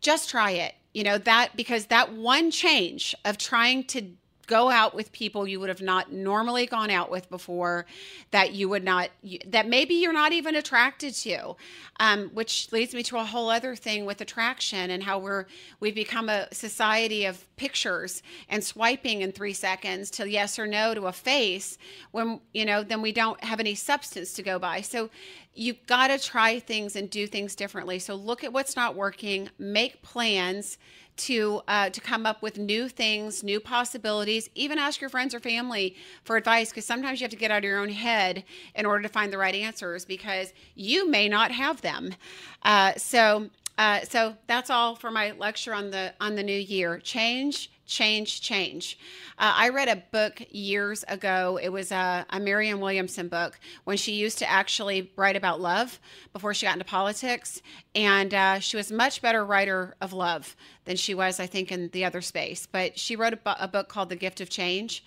just 0.00 0.30
try 0.30 0.52
it. 0.52 0.74
You 0.94 1.04
know, 1.04 1.18
that 1.18 1.56
because 1.56 1.86
that 1.86 2.12
one 2.12 2.50
change 2.50 3.14
of 3.24 3.38
trying 3.38 3.84
to 3.84 4.10
go 4.48 4.70
out 4.70 4.94
with 4.94 5.12
people 5.12 5.46
you 5.46 5.60
would 5.60 5.68
have 5.68 5.82
not 5.82 6.10
normally 6.10 6.66
gone 6.66 6.90
out 6.90 7.10
with 7.10 7.30
before 7.30 7.86
that 8.32 8.52
you 8.52 8.68
would 8.68 8.82
not 8.82 9.10
that 9.46 9.68
maybe 9.68 9.94
you're 9.94 10.12
not 10.12 10.32
even 10.32 10.56
attracted 10.56 11.14
to 11.14 11.54
um, 12.00 12.30
which 12.34 12.72
leads 12.72 12.94
me 12.94 13.02
to 13.04 13.16
a 13.16 13.24
whole 13.24 13.48
other 13.50 13.76
thing 13.76 14.04
with 14.04 14.20
attraction 14.20 14.90
and 14.90 15.04
how 15.04 15.18
we're 15.18 15.46
we've 15.78 15.94
become 15.94 16.28
a 16.28 16.52
society 16.52 17.24
of 17.24 17.44
pictures 17.56 18.22
and 18.48 18.64
swiping 18.64 19.20
in 19.20 19.30
three 19.30 19.52
seconds 19.52 20.10
to 20.10 20.28
yes 20.28 20.58
or 20.58 20.66
no 20.66 20.94
to 20.94 21.06
a 21.06 21.12
face 21.12 21.78
when 22.10 22.40
you 22.54 22.64
know 22.64 22.82
then 22.82 23.02
we 23.02 23.12
don't 23.12 23.42
have 23.44 23.60
any 23.60 23.74
substance 23.74 24.32
to 24.32 24.42
go 24.42 24.58
by. 24.58 24.80
So 24.80 25.10
you've 25.54 25.84
got 25.86 26.08
to 26.08 26.18
try 26.18 26.60
things 26.60 26.96
and 26.96 27.10
do 27.10 27.26
things 27.26 27.54
differently. 27.54 27.98
So 27.98 28.14
look 28.14 28.44
at 28.44 28.52
what's 28.52 28.76
not 28.76 28.94
working 28.94 29.50
make 29.58 30.02
plans 30.02 30.78
to 31.18 31.60
uh, 31.68 31.90
to 31.90 32.00
come 32.00 32.26
up 32.26 32.42
with 32.42 32.58
new 32.58 32.88
things, 32.88 33.42
new 33.42 33.60
possibilities. 33.60 34.48
Even 34.54 34.78
ask 34.78 35.00
your 35.00 35.10
friends 35.10 35.34
or 35.34 35.40
family 35.40 35.96
for 36.24 36.36
advice 36.36 36.70
because 36.70 36.84
sometimes 36.84 37.20
you 37.20 37.24
have 37.24 37.30
to 37.30 37.36
get 37.36 37.50
out 37.50 37.58
of 37.58 37.64
your 37.64 37.78
own 37.78 37.88
head 37.88 38.44
in 38.74 38.86
order 38.86 39.02
to 39.02 39.08
find 39.08 39.32
the 39.32 39.38
right 39.38 39.54
answers 39.54 40.04
because 40.04 40.52
you 40.74 41.08
may 41.08 41.28
not 41.28 41.50
have 41.50 41.80
them. 41.82 42.14
Uh, 42.62 42.92
so 42.96 43.50
uh, 43.78 44.00
so 44.02 44.34
that's 44.46 44.70
all 44.70 44.94
for 44.96 45.10
my 45.10 45.30
lecture 45.32 45.72
on 45.72 45.90
the 45.90 46.12
on 46.20 46.34
the 46.34 46.42
new 46.42 46.58
year. 46.58 46.98
Change 46.98 47.70
change, 47.88 48.40
change. 48.42 48.98
Uh, 49.38 49.52
I 49.56 49.70
read 49.70 49.88
a 49.88 49.96
book 50.12 50.40
years 50.50 51.04
ago. 51.08 51.58
It 51.60 51.70
was 51.70 51.90
a, 51.90 52.24
a 52.30 52.38
Marianne 52.38 52.80
Williamson 52.80 53.28
book 53.28 53.58
when 53.84 53.96
she 53.96 54.12
used 54.12 54.38
to 54.38 54.48
actually 54.48 55.10
write 55.16 55.34
about 55.34 55.60
love 55.60 55.98
before 56.32 56.54
she 56.54 56.66
got 56.66 56.74
into 56.74 56.84
politics. 56.84 57.60
And 57.94 58.32
uh, 58.32 58.58
she 58.60 58.76
was 58.76 58.90
a 58.90 58.94
much 58.94 59.20
better 59.22 59.44
writer 59.44 59.96
of 60.00 60.12
love 60.12 60.54
than 60.84 60.96
she 60.96 61.14
was, 61.14 61.40
I 61.40 61.46
think, 61.46 61.72
in 61.72 61.88
the 61.88 62.04
other 62.04 62.20
space. 62.20 62.68
But 62.70 62.98
she 62.98 63.16
wrote 63.16 63.32
a, 63.32 63.64
a 63.64 63.68
book 63.68 63.88
called 63.88 64.10
The 64.10 64.16
Gift 64.16 64.40
of 64.40 64.50
Change. 64.50 65.04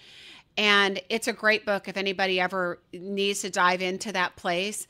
And 0.57 0.99
it's 1.07 1.27
a 1.27 1.33
great 1.33 1.65
book 1.65 1.87
if 1.87 1.95
anybody 1.95 2.39
ever 2.39 2.79
needs 2.91 3.41
to 3.41 3.49
dive 3.49 3.81
into 3.81 4.11
that 4.11 4.35
place. 4.35 4.87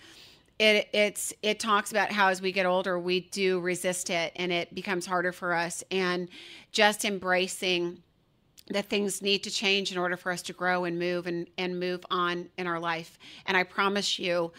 It, 0.61 0.89
it's 0.93 1.33
it 1.41 1.59
talks 1.59 1.89
about 1.89 2.11
how 2.11 2.27
as 2.27 2.39
we 2.39 2.51
get 2.51 2.67
older 2.67 2.99
we 2.99 3.21
do 3.21 3.59
resist 3.59 4.11
it 4.11 4.31
and 4.35 4.51
it 4.51 4.75
becomes 4.75 5.07
harder 5.07 5.31
for 5.31 5.55
us 5.55 5.83
and 5.89 6.29
just 6.71 7.03
embracing 7.03 8.03
that 8.67 8.85
things 8.85 9.23
need 9.23 9.43
to 9.45 9.49
change 9.49 9.91
in 9.91 9.97
order 9.97 10.15
for 10.15 10.31
us 10.31 10.43
to 10.43 10.53
grow 10.53 10.83
and 10.83 10.99
move 10.99 11.25
and, 11.25 11.47
and 11.57 11.79
move 11.79 12.05
on 12.11 12.47
in 12.59 12.67
our 12.67 12.79
life. 12.79 13.17
And 13.47 13.57
I 13.57 13.63
promise 13.63 14.19
you, 14.19 14.51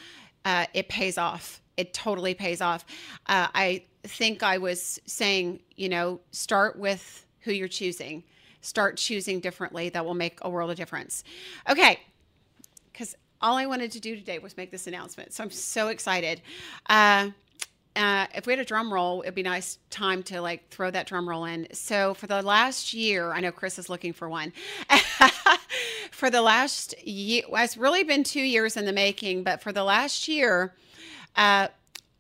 uh, 0.45 0.67
it 0.75 0.89
pays 0.89 1.19
off. 1.19 1.63
It 1.77 1.95
totally 1.95 2.35
pays 2.35 2.61
off. 2.61 2.85
Uh, 3.27 3.47
I 3.55 3.85
think 4.03 4.43
I 4.43 4.59
was 4.59 4.99
saying, 5.07 5.61
you 5.77 5.89
know, 5.89 6.19
start 6.33 6.81
with 6.81 7.25
who 7.43 7.53
you're 7.53 7.69
choosing. 7.69 8.25
Start 8.61 8.97
choosing 8.97 9.39
differently. 9.39 9.89
That 9.89 10.05
will 10.05 10.15
make 10.15 10.41
a 10.43 10.51
world 10.51 10.73
of 10.73 10.77
difference. 10.77 11.23
Okay. 11.71 12.01
All 13.43 13.57
I 13.57 13.67
wanted 13.67 13.91
to 13.93 14.01
do 14.01 14.15
today 14.15 14.39
was 14.39 14.57
make 14.57 14.71
this 14.71 14.87
announcement. 14.87 15.33
So 15.33 15.43
I'm 15.43 15.51
so 15.51 15.89
excited. 15.89 16.41
Uh, 16.89 17.31
uh, 17.97 18.27
if 18.35 18.47
we 18.47 18.53
had 18.53 18.61
a 18.61 18.65
drum 18.65 18.93
roll, 18.93 19.23
it'd 19.23 19.35
be 19.35 19.43
nice 19.43 19.79
time 19.91 20.23
to 20.23 20.41
like 20.41 20.69
throw 20.71 20.91
that 20.91 21.07
drum 21.07 21.29
roll 21.29 21.45
in. 21.45 21.67
So 21.73 22.15
for 22.15 22.27
the 22.27 22.41
last 22.41 22.95
year, 22.95 23.33
I 23.33 23.41
know 23.41 23.53
Chris 23.53 23.79
is 23.79 23.91
looking 23.91 24.13
for 24.13 24.29
one. 24.29 24.53
for 26.11 26.31
the 26.31 26.41
last 26.41 26.95
year, 27.07 27.43
well, 27.49 27.65
it's 27.65 27.77
really 27.77 28.05
been 28.05 28.25
two 28.25 28.41
years 28.41 28.77
in 28.77 28.87
the 28.87 28.93
making, 28.93 29.43
but 29.43 29.61
for 29.61 29.73
the 29.73 29.85
last 29.85 30.29
year, 30.29 30.75
uh, 31.37 31.69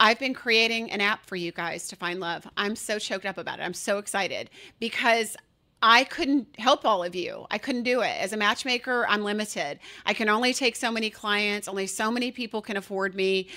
I've 0.00 0.18
been 0.18 0.34
creating 0.34 0.90
an 0.90 1.00
app 1.00 1.24
for 1.24 1.36
you 1.36 1.52
guys 1.52 1.86
to 1.88 1.96
find 1.96 2.18
love. 2.18 2.46
I'm 2.56 2.74
so 2.74 2.98
choked 2.98 3.24
up 3.24 3.38
about 3.38 3.60
it. 3.60 3.62
I'm 3.62 3.74
so 3.74 3.98
excited 3.98 4.50
because 4.80 5.36
I 5.82 6.04
couldn't 6.04 6.46
help 6.58 6.84
all 6.84 7.02
of 7.02 7.14
you. 7.14 7.44
I 7.50 7.58
couldn't 7.58 7.82
do 7.82 8.02
it. 8.02 8.16
As 8.20 8.32
a 8.32 8.36
matchmaker, 8.36 9.04
I'm 9.08 9.24
limited. 9.24 9.80
I 10.06 10.14
can 10.14 10.28
only 10.28 10.54
take 10.54 10.76
so 10.76 10.92
many 10.92 11.10
clients, 11.10 11.66
only 11.66 11.88
so 11.88 12.10
many 12.10 12.30
people 12.30 12.62
can 12.62 12.76
afford 12.76 13.16
me. 13.16 13.48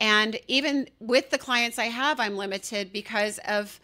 And 0.00 0.38
even 0.46 0.88
with 1.00 1.30
the 1.30 1.38
clients 1.38 1.80
I 1.80 1.86
have, 1.86 2.20
I'm 2.20 2.36
limited 2.36 2.92
because 2.92 3.38
of 3.46 3.80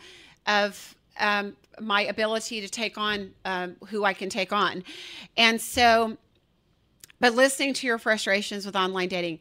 of 0.47 0.95
um, 1.19 1.57
my 1.81 2.03
ability 2.03 2.61
to 2.61 2.69
take 2.69 2.97
on 2.97 3.33
um, 3.45 3.77
who 3.89 4.05
I 4.05 4.15
can 4.15 4.31
take 4.31 4.53
on. 4.53 4.85
And 5.37 5.61
so, 5.61 6.17
but 7.21 7.35
listening 7.35 7.75
to 7.75 7.87
your 7.87 7.99
frustrations 7.99 8.65
with 8.65 8.77
online 8.77 9.09
dating, 9.09 9.41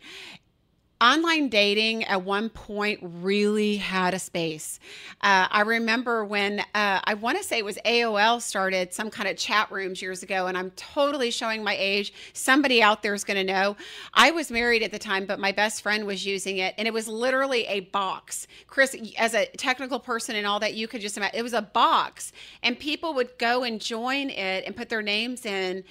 online 1.00 1.50
dating 1.50 2.04
at 2.06 2.24
one 2.24 2.50
point 2.50 3.00
really 3.02 3.78
had 3.78 4.14
a 4.14 4.20
space. 4.20 4.80
Uh, 5.22 5.48
I 5.50 5.62
remember 5.62 6.26
when 6.26 6.60
uh, 6.60 7.02
I 7.04 7.14
want 7.14 7.38
to 7.38 7.44
say 7.44 7.60
it 7.60 7.66
was 7.66 7.78
AOL 7.86 8.42
started 8.42 8.94
some 8.94 9.10
kind 9.10 9.30
of 9.30 9.38
chat 9.38 9.72
rooms 9.72 10.02
years 10.02 10.24
ago, 10.24 10.48
and 10.48 10.58
I'm 10.58 10.72
totally 10.72 11.32
showing 11.32 11.64
my 11.64 11.76
age. 11.78 12.14
Somebody 12.34 12.82
out 12.82 13.04
there 13.04 13.14
is 13.14 13.24
going 13.24 13.38
to 13.38 13.54
know. 13.54 13.78
I 14.14 14.32
was 14.32 14.52
married 14.52 14.84
at 14.84 14.92
the 14.92 15.00
time, 15.00 15.26
but 15.26 15.40
my 15.40 15.52
best 15.52 15.82
friend 15.82 16.06
was 16.06 16.26
using 16.26 16.58
it, 16.58 16.74
and 16.78 16.88
it 16.88 16.94
was 16.94 17.08
literally 17.08 17.66
a 17.68 17.82
box. 17.82 18.48
Chris, 18.68 18.96
as 19.18 19.34
a 19.34 19.46
technical 19.58 20.00
person 20.00 20.36
and 20.36 20.48
all 20.48 20.60
that, 20.60 20.74
you 20.74 20.88
could 20.88 21.02
just 21.02 21.18
imagine 21.18 21.38
it 21.38 21.44
was 21.44 21.54
a 21.54 21.62
box, 21.62 22.32
and 22.64 22.78
people 22.80 23.14
would 23.14 23.38
go 23.38 23.64
and 23.64 23.80
join 23.80 24.30
it 24.30 24.64
and 24.66 24.76
put 24.76 24.90
their 24.90 25.02
names 25.02 25.46
in. 25.46 25.84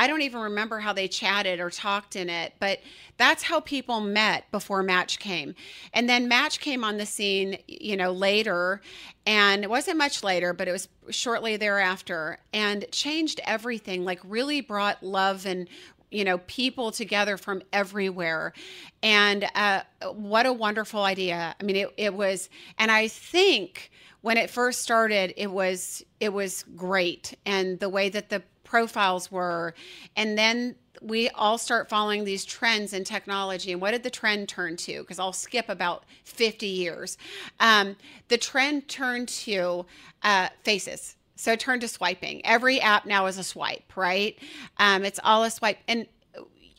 I 0.00 0.06
don't 0.06 0.22
even 0.22 0.40
remember 0.40 0.78
how 0.78 0.94
they 0.94 1.08
chatted 1.08 1.60
or 1.60 1.68
talked 1.68 2.16
in 2.16 2.30
it, 2.30 2.54
but 2.58 2.80
that's 3.18 3.42
how 3.42 3.60
people 3.60 4.00
met 4.00 4.50
before 4.50 4.82
Match 4.82 5.18
came. 5.18 5.54
And 5.92 6.08
then 6.08 6.26
Match 6.26 6.58
came 6.58 6.84
on 6.84 6.96
the 6.96 7.04
scene, 7.04 7.58
you 7.68 7.98
know, 7.98 8.10
later, 8.10 8.80
and 9.26 9.62
it 9.62 9.68
wasn't 9.68 9.98
much 9.98 10.24
later, 10.24 10.54
but 10.54 10.68
it 10.68 10.72
was 10.72 10.88
shortly 11.10 11.58
thereafter 11.58 12.38
and 12.54 12.86
changed 12.90 13.42
everything, 13.44 14.02
like 14.06 14.20
really 14.24 14.62
brought 14.62 15.02
love 15.02 15.44
and 15.44 15.68
you 16.10 16.24
know 16.24 16.38
people 16.38 16.90
together 16.92 17.36
from 17.36 17.60
everywhere. 17.70 18.54
And 19.02 19.46
uh, 19.54 19.82
what 20.14 20.46
a 20.46 20.52
wonderful 20.52 21.02
idea. 21.04 21.54
I 21.60 21.62
mean 21.62 21.76
it, 21.76 21.92
it 21.98 22.14
was 22.14 22.48
and 22.78 22.90
i 22.90 23.06
think 23.06 23.90
when 24.22 24.36
it 24.36 24.50
first 24.50 24.80
started 24.80 25.34
it 25.36 25.50
was 25.50 26.02
it 26.20 26.32
was 26.32 26.64
great. 26.74 27.36
And 27.44 27.78
the 27.80 27.90
way 27.90 28.08
that 28.08 28.30
the 28.30 28.42
profiles 28.70 29.32
were. 29.32 29.74
And 30.14 30.38
then 30.38 30.76
we 31.02 31.28
all 31.30 31.58
start 31.58 31.88
following 31.88 32.22
these 32.24 32.44
trends 32.44 32.92
in 32.92 33.02
technology. 33.02 33.72
And 33.72 33.80
what 33.80 33.90
did 33.90 34.04
the 34.04 34.10
trend 34.10 34.48
turn 34.48 34.76
to? 34.76 35.00
Because 35.00 35.18
I'll 35.18 35.32
skip 35.32 35.68
about 35.68 36.04
50 36.24 36.66
years. 36.66 37.18
Um, 37.58 37.96
the 38.28 38.38
trend 38.38 38.86
turned 38.86 39.28
to 39.28 39.86
uh, 40.22 40.50
faces. 40.62 41.16
So 41.34 41.52
it 41.52 41.60
turned 41.60 41.80
to 41.80 41.88
swiping. 41.88 42.46
Every 42.46 42.80
app 42.80 43.06
now 43.06 43.26
is 43.26 43.38
a 43.38 43.44
swipe, 43.44 43.96
right? 43.96 44.38
Um, 44.78 45.04
it's 45.04 45.18
all 45.24 45.42
a 45.42 45.50
swipe. 45.50 45.78
And 45.88 46.06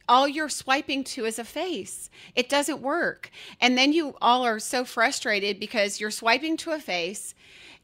all 0.08 0.30
you're 0.30 0.50
swiping 0.50 1.04
to 1.04 1.26
is 1.26 1.40
a 1.40 1.44
face. 1.44 2.10
It 2.36 2.48
doesn't 2.48 2.82
work. 2.82 3.32
And 3.60 3.78
then 3.78 3.92
you 3.92 4.16
all 4.22 4.46
are 4.46 4.60
so 4.60 4.86
frustrated 4.86 5.60
because 5.60 6.00
you're 6.00 6.12
swiping 6.12 6.56
to 6.58 6.72
a 6.72 6.80
face 6.80 7.34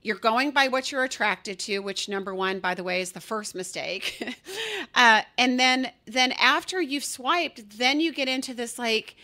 you're 0.02 0.18
going 0.18 0.52
by 0.52 0.68
what 0.68 0.92
you're 0.92 1.04
attracted 1.04 1.60
to 1.60 1.80
which 1.80 2.08
number 2.08 2.34
one 2.34 2.60
by 2.60 2.74
the 2.74 2.84
way 2.84 3.02
is 3.02 3.12
the 3.12 3.22
first 3.22 3.56
mistake. 3.56 4.36
Uh, 4.96 5.22
and 5.38 5.60
then 5.60 5.92
then 6.06 6.32
after 6.34 6.82
you've 6.82 7.04
swiped 7.04 7.78
then 7.78 8.00
you 8.00 8.12
get 8.12 8.28
into 8.28 8.54
this 8.54 8.80
like 8.80 9.16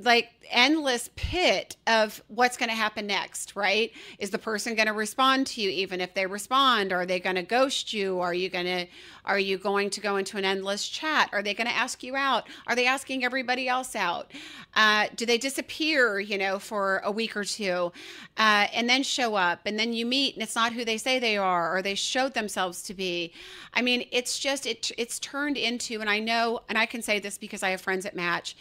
like 0.00 0.30
endless 0.50 1.10
pit 1.16 1.76
of 1.86 2.22
what's 2.28 2.56
going 2.56 2.68
to 2.70 2.74
happen 2.74 3.06
next, 3.06 3.54
right? 3.54 3.92
Is 4.18 4.30
the 4.30 4.38
person 4.38 4.74
going 4.74 4.86
to 4.86 4.92
respond 4.92 5.46
to 5.48 5.60
you 5.60 5.70
even 5.70 6.00
if 6.00 6.14
they 6.14 6.26
respond? 6.26 6.92
Are 6.92 7.06
they 7.06 7.20
going 7.20 7.36
to 7.36 7.42
ghost 7.42 7.92
you? 7.92 8.20
Are 8.20 8.34
you 8.34 8.48
going 8.48 8.66
to 8.66 8.86
are 9.24 9.38
you 9.38 9.58
going 9.58 9.90
to 9.90 10.00
go 10.00 10.16
into 10.16 10.38
an 10.38 10.44
endless 10.44 10.88
chat? 10.88 11.28
Are 11.32 11.42
they 11.42 11.52
going 11.52 11.66
to 11.66 11.74
ask 11.74 12.02
you 12.02 12.16
out? 12.16 12.48
Are 12.66 12.74
they 12.74 12.86
asking 12.86 13.24
everybody 13.24 13.68
else 13.68 13.94
out? 13.94 14.32
Uh, 14.74 15.08
do 15.16 15.26
they 15.26 15.36
disappear, 15.36 16.18
you 16.18 16.38
know, 16.38 16.58
for 16.58 17.02
a 17.04 17.12
week 17.12 17.36
or 17.36 17.44
two, 17.44 17.92
uh, 18.38 18.66
and 18.72 18.88
then 18.88 19.02
show 19.02 19.34
up, 19.34 19.60
and 19.66 19.78
then 19.78 19.92
you 19.92 20.06
meet, 20.06 20.34
and 20.34 20.42
it's 20.42 20.54
not 20.54 20.72
who 20.72 20.82
they 20.82 20.96
say 20.96 21.18
they 21.18 21.36
are, 21.36 21.76
or 21.76 21.82
they 21.82 21.94
showed 21.94 22.32
themselves 22.32 22.82
to 22.84 22.94
be? 22.94 23.32
I 23.74 23.82
mean, 23.82 24.08
it's 24.12 24.38
just 24.38 24.66
it 24.66 24.90
it's 24.96 25.18
turned 25.18 25.58
into, 25.58 26.00
and 26.00 26.08
I 26.08 26.20
know, 26.20 26.60
and 26.70 26.78
I 26.78 26.86
can 26.86 27.02
say 27.02 27.18
this 27.18 27.36
because 27.36 27.62
I 27.62 27.70
have 27.70 27.82
friends 27.82 28.06
at 28.06 28.16
Match. 28.16 28.56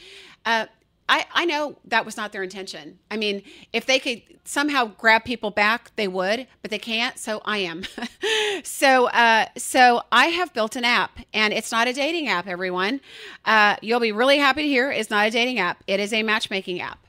Uh, 0.45 0.65
I, 1.09 1.25
I 1.33 1.45
know 1.45 1.77
that 1.85 2.05
was 2.05 2.17
not 2.17 2.31
their 2.31 2.43
intention. 2.43 2.99
I 3.09 3.17
mean, 3.17 3.43
if 3.71 3.85
they 3.85 3.99
could 3.99 4.21
somehow 4.43 4.85
grab 4.97 5.23
people 5.23 5.51
back, 5.51 5.91
they 5.95 6.07
would, 6.07 6.47
but 6.61 6.71
they 6.71 6.79
can't. 6.79 7.17
So 7.17 7.41
I 7.45 7.59
am. 7.59 7.83
so 8.63 9.07
uh, 9.07 9.45
so 9.55 10.01
I 10.11 10.27
have 10.27 10.53
built 10.53 10.75
an 10.75 10.83
app, 10.83 11.19
and 11.33 11.53
it's 11.53 11.71
not 11.71 11.87
a 11.87 11.93
dating 11.93 12.27
app. 12.27 12.47
Everyone, 12.47 12.99
uh, 13.45 13.77
you'll 13.81 13.99
be 13.99 14.11
really 14.11 14.37
happy 14.37 14.63
to 14.63 14.67
hear 14.67 14.91
it's 14.91 15.09
not 15.09 15.27
a 15.27 15.31
dating 15.31 15.59
app. 15.59 15.83
It 15.87 15.99
is 15.99 16.11
a 16.11 16.23
matchmaking 16.23 16.81
app. 16.81 17.05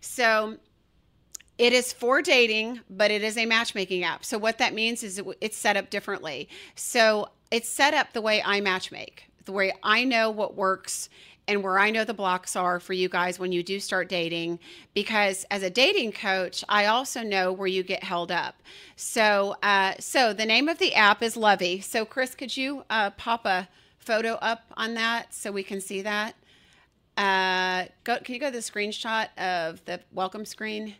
So 0.00 0.56
it 1.58 1.72
is 1.72 1.92
for 1.92 2.22
dating, 2.22 2.80
but 2.88 3.10
it 3.10 3.22
is 3.22 3.36
a 3.36 3.46
matchmaking 3.46 4.02
app. 4.02 4.24
So 4.24 4.38
what 4.38 4.58
that 4.58 4.74
means 4.74 5.02
is 5.02 5.20
it's 5.40 5.56
set 5.56 5.76
up 5.76 5.90
differently. 5.90 6.48
So 6.74 7.28
it's 7.50 7.68
set 7.68 7.94
up 7.94 8.12
the 8.12 8.22
way 8.22 8.42
I 8.44 8.60
matchmake, 8.60 9.20
the 9.44 9.52
way 9.52 9.72
I 9.82 10.04
know 10.04 10.30
what 10.30 10.56
works 10.56 11.08
and 11.48 11.62
where 11.62 11.78
I 11.78 11.90
know 11.90 12.04
the 12.04 12.14
blocks 12.14 12.54
are 12.56 12.78
for 12.78 12.92
you 12.92 13.08
guys 13.08 13.38
when 13.38 13.52
you 13.52 13.62
do 13.62 13.80
start 13.80 14.08
dating. 14.08 14.58
Because 14.94 15.44
as 15.50 15.62
a 15.62 15.70
dating 15.70 16.12
coach, 16.12 16.64
I 16.68 16.86
also 16.86 17.22
know 17.22 17.52
where 17.52 17.66
you 17.66 17.82
get 17.82 18.04
held 18.04 18.30
up. 18.30 18.62
So, 18.96 19.56
uh, 19.62 19.94
so 19.98 20.32
the 20.32 20.46
name 20.46 20.68
of 20.68 20.78
the 20.78 20.94
app 20.94 21.22
is 21.22 21.36
Lovey. 21.36 21.80
So, 21.80 22.04
Chris, 22.04 22.34
could 22.34 22.56
you 22.56 22.84
uh, 22.90 23.10
pop 23.10 23.44
a 23.44 23.68
photo 23.98 24.34
up 24.34 24.64
on 24.76 24.94
that 24.94 25.34
so 25.34 25.50
we 25.50 25.62
can 25.62 25.80
see 25.80 26.02
that? 26.02 26.34
Uh, 27.16 27.86
go, 28.04 28.18
can 28.18 28.34
you 28.34 28.40
go 28.40 28.50
to 28.50 28.56
the 28.56 28.58
screenshot 28.58 29.28
of 29.38 29.84
the 29.84 30.00
welcome 30.12 30.44
screen? 30.44 30.94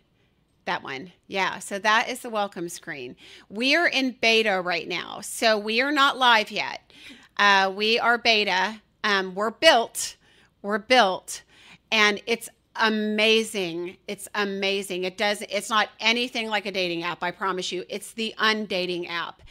That 0.64 0.82
one. 0.82 1.12
Yeah. 1.26 1.58
So 1.58 1.78
that 1.80 2.08
is 2.08 2.20
the 2.20 2.30
welcome 2.30 2.68
screen. 2.68 3.16
We 3.48 3.74
are 3.74 3.88
in 3.88 4.16
beta 4.20 4.60
right 4.60 4.86
now. 4.86 5.20
So 5.20 5.58
we 5.58 5.80
are 5.80 5.90
not 5.90 6.18
live 6.18 6.52
yet. 6.52 6.92
Uh, 7.36 7.72
we 7.74 7.98
are 7.98 8.18
beta. 8.18 8.80
Um, 9.02 9.34
we're 9.34 9.50
built. 9.50 10.16
We're 10.62 10.78
built. 10.78 11.42
And 11.90 12.22
it's 12.26 12.48
amazing. 12.76 13.96
It's 14.08 14.28
amazing. 14.34 15.04
It 15.04 15.18
does, 15.18 15.42
it's 15.42 15.68
not 15.68 15.90
anything 16.00 16.48
like 16.48 16.66
a 16.66 16.72
dating 16.72 17.02
app, 17.02 17.22
I 17.22 17.30
promise 17.30 17.70
you. 17.70 17.84
It's 17.88 18.12
the 18.12 18.34
undating 18.38 19.08
app. 19.08 19.42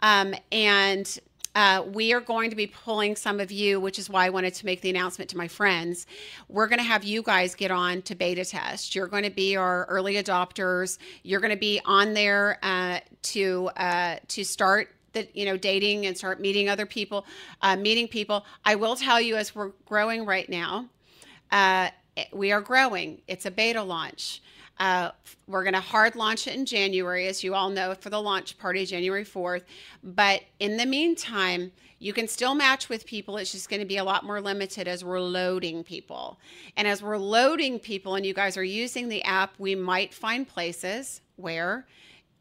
Um, 0.00 0.34
and 0.50 1.20
uh, 1.54 1.82
we 1.92 2.12
are 2.12 2.20
going 2.20 2.48
to 2.50 2.56
be 2.56 2.66
pulling 2.66 3.16
some 3.16 3.40
of 3.40 3.50
you, 3.50 3.80
which 3.80 3.98
is 3.98 4.08
why 4.08 4.26
I 4.26 4.30
wanted 4.30 4.54
to 4.54 4.66
make 4.66 4.80
the 4.82 4.90
announcement 4.90 5.30
to 5.30 5.36
my 5.36 5.48
friends. 5.48 6.06
We're 6.48 6.68
going 6.68 6.78
to 6.78 6.84
have 6.84 7.02
you 7.02 7.22
guys 7.22 7.54
get 7.54 7.70
on 7.70 8.02
to 8.02 8.14
beta 8.14 8.44
test. 8.44 8.94
You're 8.94 9.08
going 9.08 9.24
to 9.24 9.30
be 9.30 9.56
our 9.56 9.84
early 9.86 10.14
adopters. 10.14 10.98
You're 11.24 11.40
going 11.40 11.52
to 11.52 11.58
be 11.58 11.80
on 11.84 12.14
there 12.14 12.58
uh, 12.62 13.00
to 13.22 13.70
uh, 13.76 14.16
to 14.28 14.44
start 14.44 14.94
the 15.12 15.28
you 15.34 15.44
know 15.44 15.56
dating 15.56 16.06
and 16.06 16.16
start 16.16 16.40
meeting 16.40 16.68
other 16.68 16.86
people, 16.86 17.26
uh, 17.62 17.76
meeting 17.76 18.08
people. 18.08 18.44
I 18.64 18.74
will 18.74 18.96
tell 18.96 19.20
you, 19.20 19.36
as 19.36 19.54
we're 19.54 19.72
growing 19.86 20.24
right 20.24 20.48
now, 20.48 20.88
uh, 21.50 21.90
we 22.32 22.52
are 22.52 22.60
growing. 22.60 23.20
It's 23.28 23.46
a 23.46 23.50
beta 23.50 23.82
launch. 23.82 24.42
Uh, 24.78 25.10
we're 25.46 25.62
going 25.62 25.74
to 25.74 25.80
hard 25.80 26.16
launch 26.16 26.46
it 26.46 26.54
in 26.54 26.64
January, 26.64 27.26
as 27.26 27.44
you 27.44 27.54
all 27.54 27.68
know, 27.68 27.94
for 27.94 28.08
the 28.08 28.20
launch 28.20 28.58
party, 28.58 28.86
January 28.86 29.26
4th. 29.26 29.64
But 30.02 30.40
in 30.58 30.78
the 30.78 30.86
meantime, 30.86 31.70
you 31.98 32.14
can 32.14 32.26
still 32.26 32.54
match 32.54 32.88
with 32.88 33.04
people. 33.04 33.36
It's 33.36 33.52
just 33.52 33.68
going 33.68 33.80
to 33.80 33.86
be 33.86 33.98
a 33.98 34.04
lot 34.04 34.24
more 34.24 34.40
limited 34.40 34.88
as 34.88 35.04
we're 35.04 35.20
loading 35.20 35.84
people. 35.84 36.40
And 36.78 36.88
as 36.88 37.02
we're 37.02 37.18
loading 37.18 37.78
people 37.78 38.14
and 38.14 38.24
you 38.24 38.32
guys 38.32 38.56
are 38.56 38.64
using 38.64 39.10
the 39.10 39.22
app, 39.22 39.52
we 39.58 39.74
might 39.74 40.14
find 40.14 40.48
places 40.48 41.20
where 41.36 41.86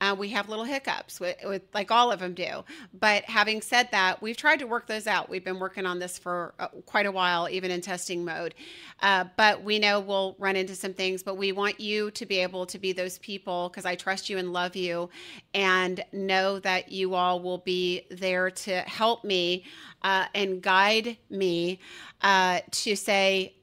uh, 0.02 0.16
we 0.18 0.30
have 0.30 0.48
little 0.50 0.64
hiccups 0.64 1.20
with, 1.20 1.36
with, 1.44 1.62
like 1.74 1.92
all 1.92 2.12
of 2.12 2.20
them 2.20 2.34
do. 2.34 2.64
But 2.94 3.24
having 3.26 3.62
said 3.62 3.90
that, 3.92 4.22
we've 4.22 4.38
tried 4.38 4.60
to 4.60 4.68
work 4.68 4.88
those 4.88 5.08
out. 5.08 5.30
We've 5.30 5.44
been 5.44 5.60
working 5.60 5.86
on 5.86 6.00
this 6.00 6.18
for 6.18 6.54
uh, 6.60 6.68
quite 6.86 7.06
a 7.06 7.12
while, 7.12 7.50
even 7.50 7.72
in 7.72 7.82
testing 7.82 8.24
mode. 8.24 8.56
Uh, 9.02 9.26
but 9.36 9.64
we 9.64 9.80
know 9.80 10.00
we'll 10.00 10.36
run 10.40 10.56
into 10.56 10.76
some 10.76 10.94
things. 10.94 11.22
But 11.24 11.36
we 11.36 11.52
want 11.52 11.80
you 11.80 12.12
to 12.12 12.26
be 12.26 12.38
able 12.40 12.66
to 12.68 12.80
be 12.80 12.94
those 12.94 13.18
people 13.18 13.70
because 13.70 13.86
I 13.86 13.96
trust 13.96 14.30
you 14.30 14.38
and 14.38 14.54
love 14.54 14.76
you, 14.76 15.10
and 15.54 16.04
know 16.14 16.60
that 16.60 16.92
you 16.92 17.14
all 17.14 17.42
will 17.42 17.60
be 17.60 18.06
there 18.10 18.50
to 18.52 18.82
help 18.82 19.24
me 19.24 19.66
uh, 20.02 20.26
and 20.34 20.62
guide 20.62 21.18
me 21.30 21.80
uh, 22.22 22.60
to 22.72 22.96
say 22.96 23.54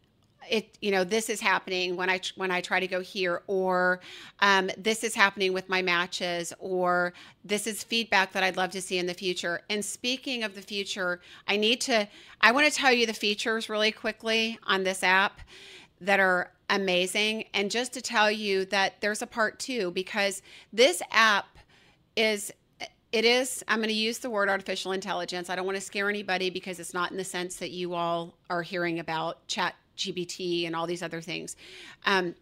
it 0.51 0.77
you 0.81 0.91
know 0.91 1.05
this 1.05 1.29
is 1.29 1.41
happening 1.41 1.97
when 1.97 2.09
i 2.09 2.21
when 2.37 2.51
i 2.51 2.61
try 2.61 2.81
to 2.81 2.87
go 2.87 3.01
here 3.01 3.43
or 3.47 4.01
um, 4.41 4.71
this 4.77 5.05
is 5.05 5.15
happening 5.15 5.53
with 5.53 5.69
my 5.69 5.83
matches 5.83 6.53
or 6.59 7.13
this 7.45 7.67
is 7.67 7.83
feedback 7.83 8.33
that 8.33 8.43
i'd 8.43 8.57
love 8.57 8.71
to 8.71 8.81
see 8.81 8.99
in 8.99 9.07
the 9.07 9.15
future. 9.15 9.61
And 9.71 9.85
speaking 9.85 10.43
of 10.43 10.55
the 10.55 10.63
future 10.63 11.21
i 11.49 11.57
need 11.57 11.81
to 11.83 12.09
i 12.41 12.53
want 12.53 12.67
to 12.67 12.73
tell 12.73 12.93
you 12.93 13.07
the 13.07 13.15
features 13.15 13.69
really 13.69 13.93
quickly 13.93 14.59
on 14.67 14.85
this 14.85 15.03
app 15.03 15.41
that 16.01 16.21
are 16.21 16.51
amazing. 16.71 17.45
And 17.55 17.71
just 17.71 17.93
to 17.95 18.03
tell 18.03 18.31
you 18.31 18.65
that 18.67 19.01
there's 19.01 19.23
a 19.23 19.27
part 19.27 19.59
two 19.59 19.91
because 19.93 20.43
this 20.73 21.03
app 21.11 21.59
is 22.17 22.53
it 23.13 23.25
is 23.25 23.63
i'm 23.69 23.79
going 23.79 23.89
to 23.89 23.95
use 23.95 24.19
the 24.19 24.31
word 24.31 24.49
artificial 24.49 24.93
intelligence. 24.93 25.49
I 25.49 25.57
don't 25.57 25.67
want 25.67 25.77
to 25.77 25.83
scare 25.83 26.09
anybody 26.09 26.51
because 26.51 26.81
it's 26.81 26.95
not 26.95 27.11
in 27.11 27.17
the 27.17 27.25
sense 27.25 27.57
that 27.57 27.71
you 27.71 27.95
all 27.95 28.35
are 28.51 28.63
hearing 28.63 28.99
about 28.99 29.47
chat 29.47 29.75
GBT 29.97 30.67
and 30.67 30.77
all 30.77 30.87
these 30.87 31.03
other 31.03 31.21
things. 31.21 31.57
Um, 32.05 32.35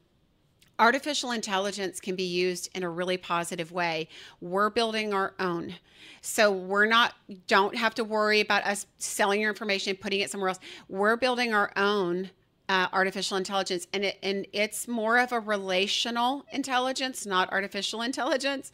artificial 0.78 1.30
intelligence 1.30 2.00
can 2.00 2.16
be 2.16 2.24
used 2.24 2.68
in 2.74 2.82
a 2.82 2.90
really 2.90 3.16
positive 3.16 3.72
way. 3.72 4.08
We're 4.40 4.70
building 4.70 5.14
our 5.14 5.34
own. 5.38 5.74
So 6.20 6.50
we're 6.50 6.86
not 6.86 7.14
don't 7.46 7.76
have 7.76 7.94
to 7.96 8.04
worry 8.04 8.40
about 8.40 8.64
us 8.64 8.86
selling 8.98 9.40
your 9.40 9.50
information 9.50 9.90
and 9.90 10.00
putting 10.00 10.20
it 10.20 10.30
somewhere 10.30 10.48
else. 10.48 10.60
We're 10.88 11.16
building 11.16 11.54
our 11.54 11.70
own 11.76 12.30
uh, 12.68 12.88
artificial 12.92 13.36
intelligence 13.36 13.86
and 13.92 14.06
it 14.06 14.18
and 14.22 14.46
it's 14.54 14.88
more 14.88 15.18
of 15.18 15.32
a 15.32 15.40
relational 15.40 16.44
intelligence 16.50 17.26
not 17.26 17.52
artificial 17.52 18.02
intelligence. 18.10 18.72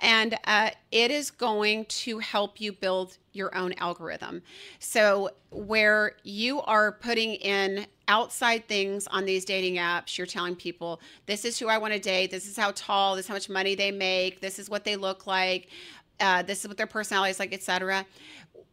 And 0.00 0.36
uh, 0.44 0.70
it 0.90 1.10
is 1.10 1.30
going 1.30 1.86
to 1.86 2.18
help 2.18 2.60
you 2.60 2.72
build 2.72 3.16
your 3.32 3.56
own 3.56 3.72
algorithm. 3.74 4.42
So 4.78 5.30
where 5.50 6.16
you 6.24 6.60
are 6.62 6.92
putting 6.92 7.34
in 7.34 7.86
outside 8.08 8.66
things 8.66 9.06
on 9.06 9.24
these 9.24 9.44
dating 9.44 9.76
apps 9.76 10.18
you're 10.18 10.26
telling 10.26 10.56
people 10.56 11.00
this 11.26 11.44
is 11.44 11.56
who 11.58 11.68
i 11.68 11.78
want 11.78 11.94
to 11.94 12.00
date. 12.00 12.30
This 12.30 12.46
is 12.46 12.56
how 12.56 12.72
tall. 12.72 13.16
This 13.16 13.24
is 13.24 13.28
how 13.28 13.34
much 13.34 13.48
money 13.48 13.74
they 13.74 13.90
make. 13.90 14.40
This 14.40 14.58
is 14.58 14.68
what 14.68 14.84
they 14.84 14.96
look 14.96 15.26
like. 15.26 15.68
Uh, 16.18 16.42
this 16.42 16.60
is 16.60 16.68
what 16.68 16.76
their 16.76 16.86
personality 16.86 17.30
is 17.30 17.38
like 17.38 17.54
etc 17.54 18.04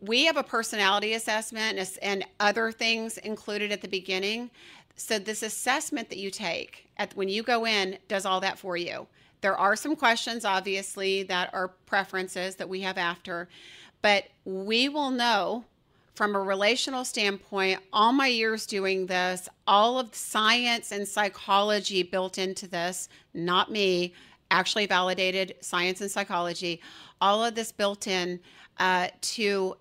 we 0.02 0.26
have 0.26 0.38
a 0.38 0.44
personality 0.44 1.14
assessment 1.14 1.98
and 2.02 2.26
other 2.40 2.72
things 2.72 3.18
included 3.20 3.72
at 3.72 3.82
the 3.82 3.88
beginning. 3.88 4.52
So 4.96 5.20
this 5.20 5.44
assessment 5.44 6.10
that 6.10 6.18
you 6.18 6.32
take 6.32 6.88
at 6.98 7.16
when 7.16 7.30
you 7.30 7.44
go 7.44 7.66
in 7.66 7.98
does 8.08 8.26
all 8.26 8.40
that 8.42 8.60
for 8.60 8.78
you. 8.78 9.08
There 9.42 9.58
are 9.58 9.76
some 9.76 9.96
questions 9.96 10.46
obviously 10.46 11.24
that 11.24 11.54
are 11.54 11.70
preferences 11.86 12.56
that 12.56 12.70
we 12.70 12.82
have 12.82 12.98
after, 12.98 13.48
but 14.02 14.26
we 14.46 14.90
will 14.90 15.12
know 15.12 15.66
from 16.16 16.36
a 16.36 16.40
relational 16.40 17.06
standpoint, 17.06 17.80
all 17.94 18.12
my 18.12 18.26
years 18.26 18.66
doing 18.66 19.06
this, 19.06 19.48
all 19.68 20.00
of 20.00 20.16
science 20.16 20.92
and 20.92 21.08
psychology 21.08 22.02
built 22.02 22.40
into 22.40 22.68
this, 22.68 23.08
not 23.36 23.72
me, 23.72 24.16
actually 24.50 24.88
validated 24.88 25.54
science 25.62 26.02
and 26.02 26.10
psychology, 26.10 26.82
all 27.22 27.46
of 27.46 27.54
this 27.54 27.72
built 27.72 28.08
in 28.08 28.40
uh, 28.80 29.10
to 29.22 29.76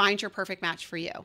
find 0.00 0.22
your 0.22 0.30
perfect 0.30 0.62
match 0.62 0.86
for 0.86 0.96
you. 0.96 1.16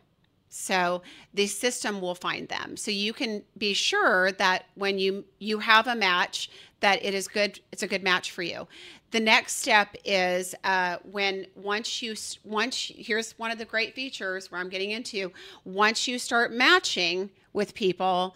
So 0.49 1.01
the 1.33 1.47
system 1.47 2.01
will 2.01 2.15
find 2.15 2.47
them. 2.49 2.75
So 2.75 2.91
you 2.91 3.13
can 3.13 3.43
be 3.57 3.73
sure 3.73 4.33
that 4.33 4.65
when 4.75 4.99
you 4.99 5.23
you 5.39 5.59
have 5.59 5.87
a 5.87 5.95
match, 5.95 6.49
that 6.81 6.97
it 7.03 7.13
is 7.13 7.25
good. 7.29 7.59
It's 7.71 7.83
a 7.83 7.87
good 7.87 8.03
match 8.03 8.31
for 8.31 8.43
you. 8.43 8.67
The 9.11 9.21
next 9.21 9.57
step 9.63 9.95
is 10.03 10.55
uh, 10.65 10.97
when 11.09 11.45
once 11.55 12.01
you 12.01 12.15
once 12.43 12.91
here's 13.07 13.31
one 13.39 13.51
of 13.51 13.57
the 13.57 13.69
great 13.73 13.95
features 13.95 14.51
where 14.51 14.59
I'm 14.59 14.69
getting 14.75 14.91
into. 14.91 15.31
Once 15.63 16.07
you 16.09 16.19
start 16.19 16.51
matching 16.51 17.31
with 17.53 17.73
people, 17.73 18.35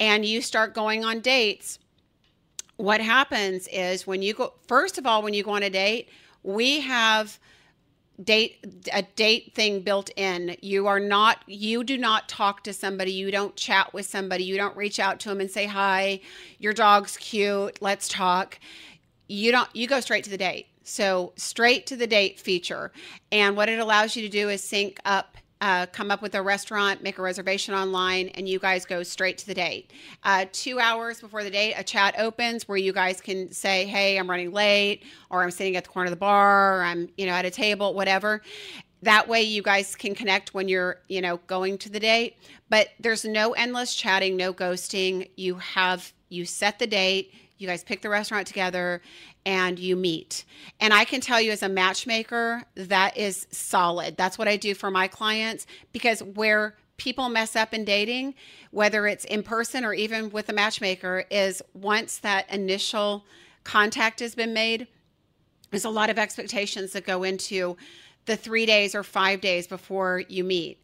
and 0.00 0.24
you 0.24 0.40
start 0.40 0.74
going 0.74 1.04
on 1.04 1.20
dates, 1.20 1.78
what 2.76 3.00
happens 3.02 3.68
is 3.68 4.06
when 4.06 4.22
you 4.22 4.32
go 4.32 4.54
first 4.66 4.96
of 4.96 5.04
all 5.06 5.22
when 5.22 5.34
you 5.34 5.44
go 5.44 5.50
on 5.52 5.62
a 5.62 5.70
date, 5.70 6.08
we 6.42 6.80
have 6.80 7.38
date 8.22 8.64
a 8.92 9.02
date 9.02 9.54
thing 9.54 9.80
built 9.80 10.10
in. 10.16 10.56
You 10.60 10.86
are 10.86 11.00
not 11.00 11.38
you 11.46 11.82
do 11.84 11.98
not 11.98 12.28
talk 12.28 12.62
to 12.64 12.72
somebody. 12.72 13.12
You 13.12 13.30
don't 13.30 13.56
chat 13.56 13.92
with 13.92 14.06
somebody. 14.06 14.44
You 14.44 14.56
don't 14.56 14.76
reach 14.76 15.00
out 15.00 15.20
to 15.20 15.28
them 15.28 15.40
and 15.40 15.50
say 15.50 15.66
hi 15.66 16.20
your 16.58 16.72
dog's 16.72 17.16
cute. 17.16 17.78
Let's 17.80 18.08
talk. 18.08 18.58
You 19.28 19.52
don't 19.52 19.68
you 19.74 19.86
go 19.86 20.00
straight 20.00 20.24
to 20.24 20.30
the 20.30 20.38
date. 20.38 20.66
So 20.84 21.32
straight 21.36 21.86
to 21.86 21.96
the 21.96 22.06
date 22.06 22.38
feature. 22.38 22.92
And 23.32 23.56
what 23.56 23.68
it 23.68 23.78
allows 23.78 24.16
you 24.16 24.22
to 24.22 24.28
do 24.28 24.48
is 24.48 24.62
sync 24.62 25.00
up 25.04 25.36
uh, 25.60 25.86
come 25.86 26.10
up 26.10 26.20
with 26.20 26.34
a 26.34 26.42
restaurant, 26.42 27.02
make 27.02 27.18
a 27.18 27.22
reservation 27.22 27.74
online, 27.74 28.28
and 28.28 28.48
you 28.48 28.58
guys 28.58 28.84
go 28.84 29.02
straight 29.02 29.38
to 29.38 29.46
the 29.46 29.54
date. 29.54 29.92
Uh, 30.22 30.46
two 30.52 30.78
hours 30.78 31.20
before 31.20 31.42
the 31.42 31.50
date, 31.50 31.74
a 31.76 31.84
chat 31.84 32.14
opens 32.18 32.68
where 32.68 32.76
you 32.78 32.92
guys 32.92 33.20
can 33.20 33.50
say, 33.52 33.86
"Hey, 33.86 34.18
I'm 34.18 34.28
running 34.28 34.52
late," 34.52 35.04
or 35.30 35.42
"I'm 35.42 35.50
sitting 35.50 35.76
at 35.76 35.84
the 35.84 35.90
corner 35.90 36.06
of 36.06 36.10
the 36.10 36.16
bar," 36.16 36.80
or 36.80 36.82
"I'm 36.82 37.08
you 37.16 37.26
know 37.26 37.32
at 37.32 37.44
a 37.44 37.50
table," 37.50 37.94
whatever. 37.94 38.42
That 39.02 39.28
way, 39.28 39.42
you 39.42 39.62
guys 39.62 39.94
can 39.94 40.14
connect 40.14 40.54
when 40.54 40.68
you're 40.68 41.00
you 41.08 41.20
know 41.20 41.38
going 41.46 41.78
to 41.78 41.88
the 41.88 42.00
date. 42.00 42.36
But 42.68 42.88
there's 42.98 43.24
no 43.24 43.52
endless 43.52 43.94
chatting, 43.94 44.36
no 44.36 44.52
ghosting. 44.52 45.30
You 45.36 45.56
have 45.56 46.12
you 46.28 46.44
set 46.44 46.78
the 46.78 46.86
date 46.86 47.32
you 47.58 47.66
guys 47.66 47.84
pick 47.84 48.02
the 48.02 48.08
restaurant 48.08 48.46
together 48.46 49.00
and 49.46 49.78
you 49.78 49.96
meet. 49.96 50.44
And 50.80 50.92
I 50.92 51.04
can 51.04 51.20
tell 51.20 51.40
you 51.40 51.52
as 51.52 51.62
a 51.62 51.68
matchmaker, 51.68 52.64
that 52.74 53.16
is 53.16 53.46
solid. 53.50 54.16
That's 54.16 54.38
what 54.38 54.48
I 54.48 54.56
do 54.56 54.74
for 54.74 54.90
my 54.90 55.08
clients 55.08 55.66
because 55.92 56.22
where 56.22 56.76
people 56.96 57.28
mess 57.28 57.56
up 57.56 57.74
in 57.74 57.84
dating, 57.84 58.34
whether 58.70 59.06
it's 59.06 59.24
in 59.24 59.42
person 59.42 59.84
or 59.84 59.94
even 59.94 60.30
with 60.30 60.48
a 60.48 60.52
matchmaker, 60.52 61.24
is 61.30 61.62
once 61.74 62.18
that 62.18 62.50
initial 62.52 63.24
contact 63.64 64.20
has 64.20 64.34
been 64.34 64.52
made, 64.52 64.86
there's 65.70 65.84
a 65.84 65.90
lot 65.90 66.10
of 66.10 66.18
expectations 66.18 66.92
that 66.92 67.04
go 67.04 67.22
into 67.24 67.76
the 68.26 68.36
three 68.36 68.66
days 68.66 68.94
or 68.94 69.02
five 69.02 69.40
days 69.40 69.66
before 69.66 70.22
you 70.28 70.44
meet 70.44 70.80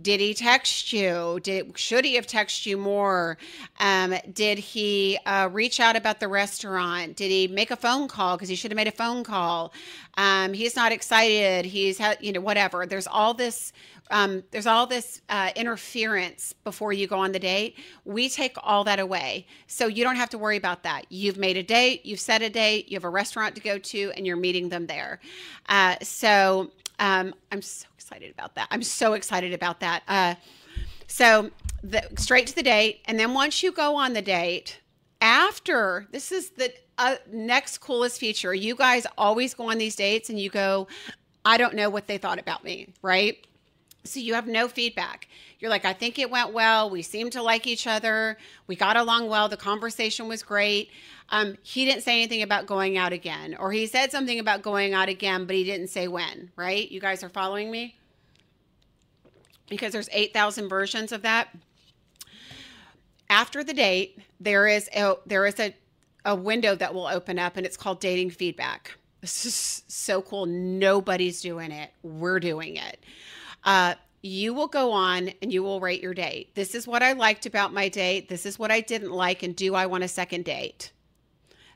Did 0.00 0.20
he 0.20 0.32
text 0.32 0.90
you? 0.94 1.38
Did 1.42 1.78
should 1.78 2.06
he 2.06 2.14
have 2.14 2.26
texted 2.26 2.64
you 2.64 2.78
more? 2.78 3.36
Um, 3.78 4.14
did 4.32 4.58
he 4.58 5.18
uh, 5.26 5.50
reach 5.52 5.80
out 5.80 5.96
about 5.96 6.18
the 6.18 6.28
restaurant? 6.28 7.14
Did 7.16 7.30
he 7.30 7.46
make 7.46 7.70
a 7.70 7.76
phone 7.76 8.08
call 8.08 8.36
because 8.36 8.48
he 8.48 8.54
should 8.54 8.70
have 8.70 8.76
made 8.76 8.88
a 8.88 8.92
phone 8.92 9.22
call? 9.22 9.74
Um, 10.16 10.54
he's 10.54 10.76
not 10.76 10.92
excited. 10.92 11.66
He's 11.66 11.98
had 11.98 12.16
you 12.22 12.32
know 12.32 12.40
whatever. 12.40 12.86
There's 12.86 13.06
all 13.06 13.34
this. 13.34 13.72
Um, 14.10 14.42
there's 14.50 14.66
all 14.66 14.86
this 14.86 15.22
uh, 15.28 15.50
interference 15.56 16.52
before 16.64 16.92
you 16.92 17.06
go 17.06 17.18
on 17.18 17.32
the 17.32 17.38
date. 17.38 17.78
We 18.04 18.28
take 18.28 18.56
all 18.62 18.84
that 18.84 18.98
away, 18.98 19.46
so 19.66 19.86
you 19.86 20.04
don't 20.04 20.16
have 20.16 20.28
to 20.30 20.38
worry 20.38 20.56
about 20.56 20.82
that. 20.82 21.06
You've 21.10 21.38
made 21.38 21.56
a 21.56 21.62
date. 21.62 22.04
You've 22.04 22.20
set 22.20 22.42
a 22.42 22.50
date. 22.50 22.90
You 22.90 22.96
have 22.96 23.04
a 23.04 23.10
restaurant 23.10 23.54
to 23.56 23.60
go 23.60 23.78
to, 23.78 24.12
and 24.16 24.26
you're 24.26 24.36
meeting 24.36 24.70
them 24.70 24.86
there. 24.86 25.20
Uh, 25.68 25.96
so 26.02 26.70
um, 27.02 27.34
I'm 27.50 27.60
so 27.60 27.86
excited 27.94 28.30
about 28.30 28.54
that. 28.54 28.68
I'm 28.70 28.82
so 28.82 29.12
excited 29.12 29.52
about 29.52 29.80
that. 29.80 30.02
Uh, 30.08 30.34
so 31.06 31.50
the, 31.82 32.02
straight 32.16 32.46
to 32.46 32.54
the 32.54 32.62
date, 32.62 33.00
and 33.04 33.20
then 33.20 33.34
once 33.34 33.62
you 33.62 33.72
go 33.72 33.96
on 33.96 34.14
the 34.14 34.22
date, 34.22 34.80
after 35.20 36.08
this 36.10 36.32
is 36.32 36.50
the 36.50 36.72
uh, 36.98 37.16
next 37.32 37.78
coolest 37.78 38.18
feature. 38.18 38.54
You 38.54 38.74
guys 38.74 39.06
always 39.18 39.54
go 39.54 39.70
on 39.70 39.78
these 39.78 39.96
dates 39.96 40.30
and 40.30 40.38
you 40.38 40.50
go, 40.50 40.86
I 41.44 41.56
don't 41.56 41.74
know 41.74 41.90
what 41.90 42.06
they 42.06 42.18
thought 42.18 42.38
about 42.38 42.64
me, 42.64 42.88
right? 43.02 43.44
So 44.04 44.18
you 44.18 44.34
have 44.34 44.48
no 44.48 44.66
feedback. 44.68 45.28
You're 45.60 45.70
like, 45.70 45.84
I 45.84 45.92
think 45.92 46.18
it 46.18 46.30
went 46.30 46.52
well. 46.52 46.90
We 46.90 47.02
seemed 47.02 47.32
to 47.32 47.42
like 47.42 47.66
each 47.66 47.86
other. 47.86 48.36
We 48.66 48.74
got 48.74 48.96
along 48.96 49.28
well. 49.28 49.48
The 49.48 49.56
conversation 49.56 50.26
was 50.26 50.42
great. 50.42 50.90
Um, 51.28 51.56
he 51.62 51.84
didn't 51.84 52.02
say 52.02 52.14
anything 52.14 52.42
about 52.42 52.66
going 52.66 52.98
out 52.98 53.12
again, 53.12 53.56
or 53.58 53.72
he 53.72 53.86
said 53.86 54.10
something 54.10 54.38
about 54.38 54.62
going 54.62 54.92
out 54.92 55.08
again, 55.08 55.46
but 55.46 55.54
he 55.54 55.64
didn't 55.64 55.88
say 55.88 56.08
when, 56.08 56.50
right? 56.56 56.90
You 56.90 57.00
guys 57.00 57.22
are 57.22 57.28
following 57.28 57.70
me? 57.70 57.96
Because 59.68 59.92
there's 59.92 60.10
8,000 60.12 60.68
versions 60.68 61.12
of 61.12 61.22
that. 61.22 61.48
After 63.30 63.64
the 63.64 63.72
date, 63.72 64.18
there 64.40 64.66
is 64.66 64.90
a 64.94 65.14
there 65.24 65.46
is 65.46 65.58
a, 65.58 65.74
a 66.26 66.34
window 66.34 66.74
that 66.74 66.92
will 66.92 67.06
open 67.06 67.38
up 67.38 67.56
and 67.56 67.64
it's 67.64 67.78
called 67.78 67.98
dating 67.98 68.30
feedback. 68.30 68.98
This 69.22 69.46
is 69.46 69.84
so 69.86 70.20
cool. 70.20 70.44
Nobody's 70.44 71.40
doing 71.40 71.70
it. 71.70 71.92
We're 72.02 72.40
doing 72.40 72.76
it. 72.76 73.02
Uh, 73.64 73.94
you 74.22 74.54
will 74.54 74.68
go 74.68 74.92
on 74.92 75.30
and 75.42 75.52
you 75.52 75.62
will 75.62 75.80
rate 75.80 76.02
your 76.02 76.14
date. 76.14 76.54
This 76.54 76.74
is 76.74 76.86
what 76.86 77.02
I 77.02 77.12
liked 77.12 77.46
about 77.46 77.72
my 77.72 77.88
date. 77.88 78.28
This 78.28 78.46
is 78.46 78.58
what 78.58 78.70
I 78.70 78.80
didn't 78.80 79.10
like. 79.10 79.42
And 79.42 79.54
do 79.54 79.74
I 79.74 79.86
want 79.86 80.04
a 80.04 80.08
second 80.08 80.44
date? 80.44 80.92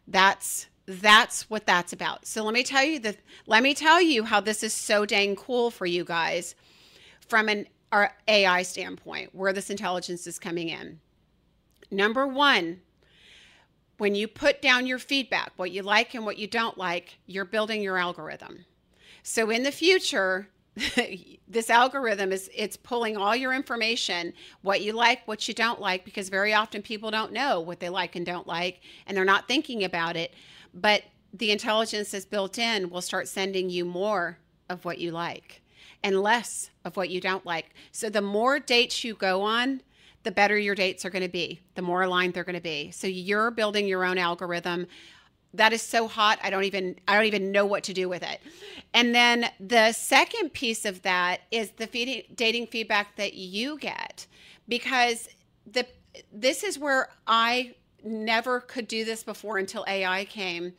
That's 0.07 0.67
that's 0.87 1.51
what 1.51 1.67
that's 1.67 1.93
about. 1.93 2.27
So 2.27 2.45
let 2.45 2.55
me 2.55 2.63
tell 2.63 2.85
you 2.85 3.01
that 3.01 3.17
let 3.47 3.63
me 3.63 3.75
tell 3.75 4.01
you 4.01 4.23
how 4.25 4.41
this 4.41 4.63
is 4.63 4.73
so 4.73 5.05
dang 5.05 5.35
cool 5.35 5.71
for 5.73 5.87
you 5.87 6.05
guys 6.05 6.55
from 7.27 7.49
an 7.49 7.67
our 7.93 8.13
AI 8.29 8.63
standpoint, 8.63 9.35
where 9.35 9.53
this 9.53 9.71
intelligence 9.71 10.27
is 10.27 10.39
coming 10.39 10.69
in. 10.69 11.01
Number 11.91 12.27
one, 12.27 12.81
when 13.99 14.15
you 14.15 14.29
put 14.29 14.61
down 14.61 14.87
your 14.87 14.99
feedback, 14.99 15.53
what 15.57 15.71
you 15.71 15.83
like 15.83 16.15
and 16.15 16.25
what 16.25 16.39
you 16.39 16.47
don't 16.47 16.77
like, 16.77 17.19
you're 17.27 17.45
building 17.45 17.83
your 17.83 17.97
algorithm. 17.97 18.67
So 19.23 19.51
in 19.51 19.63
the 19.63 19.73
future, 19.73 20.49
this 21.49 21.71
algorithm 21.71 22.33
is 22.33 22.51
it's 22.55 22.77
pulling 22.77 23.17
all 23.17 23.35
your 23.35 23.55
information 23.55 24.33
what 24.61 24.83
you 24.83 24.93
like 24.93 25.27
what 25.27 25.49
you 25.49 25.55
don't 25.55 25.81
like 25.81 26.05
because 26.05 26.29
very 26.29 26.53
often 26.53 26.83
people 26.83 27.11
don't 27.11 27.33
know 27.33 27.61
what 27.61 27.81
they 27.81 27.89
like 27.89 28.15
and 28.15 28.27
don't 28.27 28.47
like 28.47 28.81
and 29.07 29.17
they're 29.17 29.25
not 29.25 29.49
thinking 29.49 29.85
about 29.85 30.17
it. 30.17 30.35
But 30.75 31.05
the 31.33 31.51
intelligence 31.51 32.11
that's 32.11 32.27
built 32.27 32.59
in 32.59 32.91
will 32.91 33.01
start 33.01 33.29
sending 33.29 33.71
you 33.71 33.85
more 33.85 34.39
of 34.69 34.85
what 34.85 34.99
you 34.99 35.13
like 35.13 35.63
and 36.03 36.21
less 36.21 36.71
of 36.85 36.97
what 36.97 37.09
you 37.09 37.21
don't 37.21 37.47
like. 37.47 37.75
So 37.93 38.11
the 38.11 38.23
more 38.23 38.59
dates 38.59 39.03
you 39.03 39.15
go 39.15 39.43
on 39.43 39.81
the 40.25 40.33
better 40.33 40.59
your 40.59 40.75
dates 40.75 41.05
are 41.05 41.11
going 41.11 41.23
to 41.23 41.29
be 41.29 41.61
the 41.77 41.83
more 41.83 42.03
aligned 42.03 42.35
they're 42.35 42.43
going 42.43 42.57
to 42.57 42.61
be. 42.61 42.91
So 42.91 43.07
you're 43.07 43.53
building 43.53 43.87
your 43.87 44.05
own 44.05 44.19
algorithm 44.19 44.89
that 45.57 45.73
is 45.73 45.83
so 45.83 46.09
hot 46.09 46.39
i 46.43 46.51
don't 46.51 46.65
even 46.65 46.97
i 47.09 47.15
don't 47.15 47.27
even 47.27 47.51
know 47.53 47.67
what 47.67 47.83
to 47.85 47.93
do 47.93 48.09
with 48.09 48.23
it. 48.23 48.41
And 48.95 49.15
then 49.15 49.51
the 49.61 49.93
second 49.93 50.55
piece 50.55 50.87
of 50.87 51.03
that 51.03 51.43
is 51.51 51.73
the 51.73 51.87
feeding, 51.87 52.23
dating 52.35 52.69
feedback 52.69 53.17
that 53.17 53.35
you 53.35 53.79
get. 53.79 54.27
Because 54.69 55.29
the 55.71 55.87
this 56.33 56.63
is 56.63 56.79
where 56.79 57.09
i 57.27 57.75
never 58.05 58.61
could 58.61 58.89
do 58.89 59.05
this 59.05 59.23
before 59.23 59.59
until 59.59 59.85
ai 59.87 60.25
came. 60.27 60.73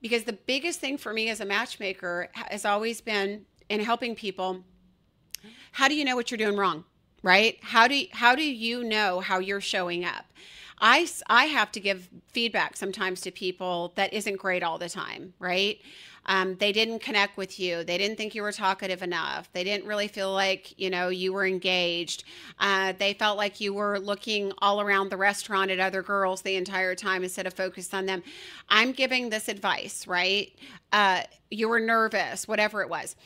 Because 0.00 0.24
the 0.24 0.32
biggest 0.32 0.80
thing 0.80 0.96
for 0.96 1.12
me 1.12 1.28
as 1.28 1.40
a 1.40 1.44
matchmaker 1.44 2.28
has 2.32 2.64
always 2.64 3.00
been 3.00 3.44
in 3.68 3.80
helping 3.80 4.14
people 4.14 4.64
how 5.72 5.86
do 5.86 5.94
you 5.94 6.04
know 6.04 6.16
what 6.16 6.30
you're 6.30 6.38
doing 6.38 6.56
wrong 6.56 6.84
right? 7.22 7.58
How 7.62 7.88
do 7.88 8.02
how 8.12 8.34
do 8.34 8.42
you 8.42 8.84
know 8.84 9.20
how 9.20 9.38
you're 9.38 9.60
showing 9.60 10.04
up 10.04 10.26
I, 10.80 11.08
I 11.28 11.46
have 11.46 11.70
to 11.72 11.80
give 11.80 12.08
feedback 12.28 12.76
sometimes 12.76 13.20
to 13.22 13.30
people 13.30 13.92
that 13.96 14.12
isn't 14.12 14.36
great 14.38 14.62
all 14.62 14.78
the 14.78 14.88
time, 14.88 15.34
right? 15.38 15.78
Um, 16.26 16.56
they 16.56 16.72
didn't 16.72 17.00
connect 17.00 17.36
with 17.36 17.58
you. 17.58 17.82
They 17.82 17.98
didn't 17.98 18.16
think 18.16 18.34
you 18.34 18.42
were 18.42 18.52
talkative 18.52 19.02
enough. 19.02 19.50
They 19.52 19.64
didn't 19.64 19.86
really 19.86 20.08
feel 20.08 20.32
like 20.32 20.78
you 20.78 20.90
know 20.90 21.08
you 21.08 21.32
were 21.32 21.46
engaged. 21.46 22.24
Uh, 22.58 22.92
they 22.98 23.14
felt 23.14 23.36
like 23.36 23.60
you 23.60 23.72
were 23.72 23.98
looking 23.98 24.52
all 24.58 24.80
around 24.80 25.08
the 25.08 25.16
restaurant 25.16 25.70
at 25.70 25.80
other 25.80 26.02
girls 26.02 26.42
the 26.42 26.56
entire 26.56 26.94
time 26.94 27.24
instead 27.24 27.46
of 27.46 27.54
focused 27.54 27.94
on 27.94 28.06
them. 28.06 28.22
I'm 28.68 28.92
giving 28.92 29.30
this 29.30 29.48
advice, 29.48 30.06
right? 30.06 30.54
Uh, 30.92 31.22
you 31.50 31.68
were 31.68 31.80
nervous, 31.80 32.46
whatever 32.46 32.82
it 32.82 32.88
was. 32.88 33.16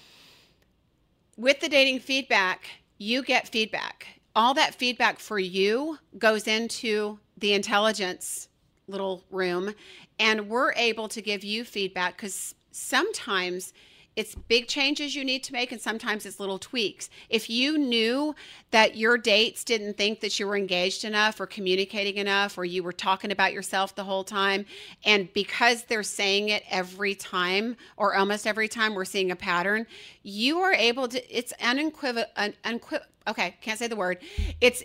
With 1.36 1.60
the 1.60 1.68
dating 1.68 1.98
feedback, 1.98 2.64
you 2.96 3.24
get 3.24 3.48
feedback. 3.48 4.20
All 4.36 4.54
that 4.54 4.74
feedback 4.74 5.20
for 5.20 5.38
you 5.38 5.98
goes 6.18 6.48
into 6.48 7.18
the 7.38 7.52
intelligence 7.52 8.48
little 8.88 9.24
room 9.30 9.74
and 10.18 10.48
we're 10.48 10.72
able 10.74 11.08
to 11.08 11.22
give 11.22 11.44
you 11.44 11.64
feedback 11.64 12.16
because 12.16 12.54
sometimes 12.70 13.72
it's 14.16 14.34
big 14.34 14.68
changes 14.68 15.16
you 15.16 15.24
need 15.24 15.42
to 15.42 15.52
make 15.52 15.72
and 15.72 15.80
sometimes 15.80 16.24
it's 16.24 16.38
little 16.38 16.58
tweaks 16.58 17.10
if 17.28 17.50
you 17.50 17.76
knew 17.76 18.34
that 18.70 18.96
your 18.96 19.18
dates 19.18 19.64
didn't 19.64 19.96
think 19.96 20.20
that 20.20 20.38
you 20.38 20.46
were 20.46 20.56
engaged 20.56 21.04
enough 21.04 21.40
or 21.40 21.46
communicating 21.46 22.16
enough 22.16 22.56
or 22.56 22.64
you 22.64 22.82
were 22.82 22.92
talking 22.92 23.30
about 23.30 23.52
yourself 23.52 23.94
the 23.94 24.04
whole 24.04 24.24
time 24.24 24.64
and 25.04 25.32
because 25.32 25.84
they're 25.84 26.02
saying 26.02 26.48
it 26.48 26.62
every 26.70 27.14
time 27.14 27.76
or 27.96 28.14
almost 28.14 28.46
every 28.46 28.68
time 28.68 28.94
we're 28.94 29.04
seeing 29.04 29.30
a 29.30 29.36
pattern 29.36 29.86
you 30.22 30.58
are 30.58 30.74
able 30.74 31.08
to 31.08 31.36
it's 31.36 31.52
unequivocal 31.60 32.30
un, 32.36 32.80
okay 33.26 33.56
can't 33.60 33.78
say 33.78 33.88
the 33.88 33.96
word 33.96 34.18
it's 34.60 34.82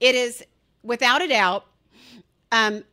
it 0.00 0.14
is 0.14 0.44
without 0.82 1.22
a 1.22 1.28
doubt 1.28 1.66
um, 2.50 2.84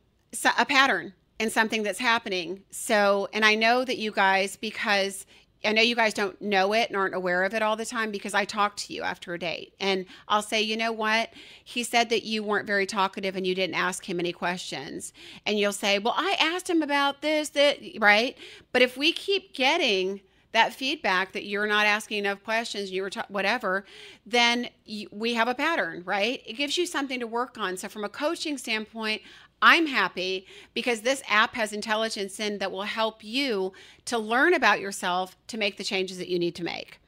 a 0.58 0.64
pattern 0.64 1.12
and 1.40 1.50
something 1.50 1.82
that's 1.82 1.98
happening. 1.98 2.62
So, 2.70 3.28
and 3.32 3.44
I 3.44 3.54
know 3.54 3.84
that 3.84 3.96
you 3.98 4.12
guys, 4.12 4.56
because 4.56 5.24
I 5.64 5.72
know 5.72 5.82
you 5.82 5.94
guys 5.94 6.14
don't 6.14 6.40
know 6.40 6.72
it 6.72 6.88
and 6.88 6.96
aren't 6.96 7.14
aware 7.14 7.44
of 7.44 7.52
it 7.54 7.62
all 7.62 7.76
the 7.76 7.84
time 7.84 8.10
because 8.10 8.32
I 8.32 8.44
talk 8.44 8.76
to 8.76 8.94
you 8.94 9.02
after 9.02 9.34
a 9.34 9.38
date 9.38 9.74
and 9.78 10.06
I'll 10.26 10.42
say, 10.42 10.62
you 10.62 10.76
know 10.76 10.92
what? 10.92 11.30
He 11.62 11.82
said 11.82 12.08
that 12.10 12.22
you 12.24 12.42
weren't 12.42 12.66
very 12.66 12.86
talkative 12.86 13.36
and 13.36 13.46
you 13.46 13.54
didn't 13.54 13.74
ask 13.74 14.08
him 14.08 14.18
any 14.18 14.32
questions. 14.32 15.12
And 15.44 15.58
you'll 15.58 15.72
say, 15.72 15.98
well, 15.98 16.14
I 16.16 16.36
asked 16.40 16.70
him 16.70 16.82
about 16.82 17.20
this, 17.20 17.50
that, 17.50 17.78
right? 17.98 18.36
But 18.72 18.82
if 18.82 18.96
we 18.96 19.12
keep 19.12 19.52
getting 19.52 20.20
that 20.52 20.72
feedback 20.72 21.32
that 21.32 21.44
you're 21.44 21.66
not 21.66 21.86
asking 21.86 22.18
enough 22.18 22.42
questions, 22.42 22.90
you 22.90 23.02
were 23.02 23.10
ta- 23.10 23.26
whatever, 23.28 23.84
then 24.26 24.68
you, 24.84 25.08
we 25.12 25.34
have 25.34 25.46
a 25.46 25.54
pattern, 25.54 26.02
right? 26.04 26.42
It 26.44 26.54
gives 26.54 26.76
you 26.76 26.86
something 26.86 27.20
to 27.20 27.26
work 27.26 27.56
on. 27.56 27.76
So, 27.76 27.88
from 27.88 28.02
a 28.02 28.08
coaching 28.08 28.58
standpoint, 28.58 29.22
I'm 29.62 29.86
happy 29.86 30.46
because 30.74 31.02
this 31.02 31.22
app 31.28 31.54
has 31.54 31.72
intelligence 31.72 32.40
in 32.40 32.58
that 32.58 32.72
will 32.72 32.82
help 32.82 33.22
you 33.22 33.72
to 34.06 34.18
learn 34.18 34.54
about 34.54 34.80
yourself 34.80 35.36
to 35.48 35.58
make 35.58 35.76
the 35.76 35.84
changes 35.84 36.18
that 36.18 36.28
you 36.28 36.38
need 36.38 36.54
to 36.56 36.64
make. 36.64 37.00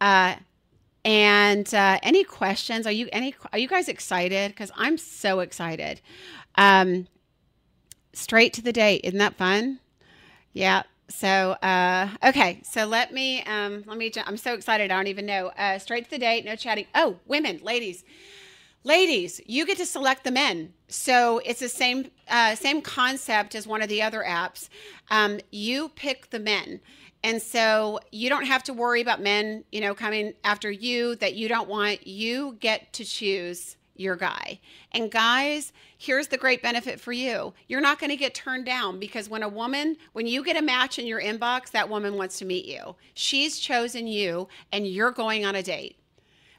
Uh, 0.00 0.36
and 1.04 1.72
uh, 1.74 1.98
any 2.02 2.24
questions? 2.24 2.86
Are 2.86 2.92
you 2.92 3.08
any? 3.12 3.34
Are 3.52 3.58
you 3.58 3.68
guys 3.68 3.88
excited? 3.88 4.52
Because 4.52 4.70
I'm 4.74 4.96
so 4.96 5.40
excited. 5.40 6.00
Um, 6.54 7.08
straight 8.12 8.52
to 8.54 8.62
the 8.62 8.72
date, 8.72 9.02
isn't 9.04 9.18
that 9.18 9.34
fun? 9.34 9.80
Yeah. 10.52 10.84
So 11.08 11.28
uh, 11.62 12.08
okay. 12.24 12.60
So 12.62 12.86
let 12.86 13.12
me 13.12 13.42
um, 13.42 13.84
let 13.86 13.98
me. 13.98 14.10
I'm 14.24 14.38
so 14.38 14.54
excited. 14.54 14.90
I 14.90 14.96
don't 14.96 15.08
even 15.08 15.26
know. 15.26 15.48
Uh, 15.48 15.78
straight 15.78 16.04
to 16.04 16.10
the 16.10 16.18
date. 16.18 16.44
No 16.44 16.56
chatting. 16.56 16.86
Oh, 16.94 17.16
women, 17.26 17.60
ladies. 17.62 18.04
Ladies, 18.86 19.40
you 19.46 19.64
get 19.64 19.78
to 19.78 19.86
select 19.86 20.24
the 20.24 20.30
men. 20.30 20.74
So 20.88 21.38
it's 21.38 21.60
the 21.60 21.70
same 21.70 22.10
uh, 22.28 22.54
same 22.54 22.82
concept 22.82 23.54
as 23.54 23.66
one 23.66 23.80
of 23.80 23.88
the 23.88 24.02
other 24.02 24.22
apps. 24.22 24.68
Um, 25.10 25.40
you 25.50 25.88
pick 25.88 26.28
the 26.28 26.38
men, 26.38 26.80
and 27.22 27.40
so 27.40 27.98
you 28.12 28.28
don't 28.28 28.44
have 28.44 28.62
to 28.64 28.74
worry 28.74 29.00
about 29.00 29.22
men, 29.22 29.64
you 29.72 29.80
know, 29.80 29.94
coming 29.94 30.34
after 30.44 30.70
you 30.70 31.16
that 31.16 31.34
you 31.34 31.48
don't 31.48 31.66
want. 31.66 32.06
You 32.06 32.58
get 32.60 32.92
to 32.92 33.06
choose 33.06 33.78
your 33.96 34.16
guy. 34.16 34.60
And 34.92 35.10
guys, 35.10 35.72
here's 35.96 36.26
the 36.26 36.36
great 36.36 36.62
benefit 36.62 37.00
for 37.00 37.12
you. 37.12 37.54
You're 37.68 37.80
not 37.80 37.98
going 37.98 38.10
to 38.10 38.16
get 38.16 38.34
turned 38.34 38.66
down 38.66 39.00
because 39.00 39.30
when 39.30 39.42
a 39.42 39.48
woman, 39.48 39.96
when 40.12 40.26
you 40.26 40.44
get 40.44 40.58
a 40.58 40.62
match 40.62 40.98
in 40.98 41.06
your 41.06 41.22
inbox, 41.22 41.70
that 41.70 41.88
woman 41.88 42.16
wants 42.16 42.38
to 42.40 42.44
meet 42.44 42.66
you. 42.66 42.96
She's 43.14 43.58
chosen 43.58 44.06
you, 44.06 44.48
and 44.72 44.86
you're 44.86 45.12
going 45.12 45.46
on 45.46 45.54
a 45.54 45.62
date 45.62 45.96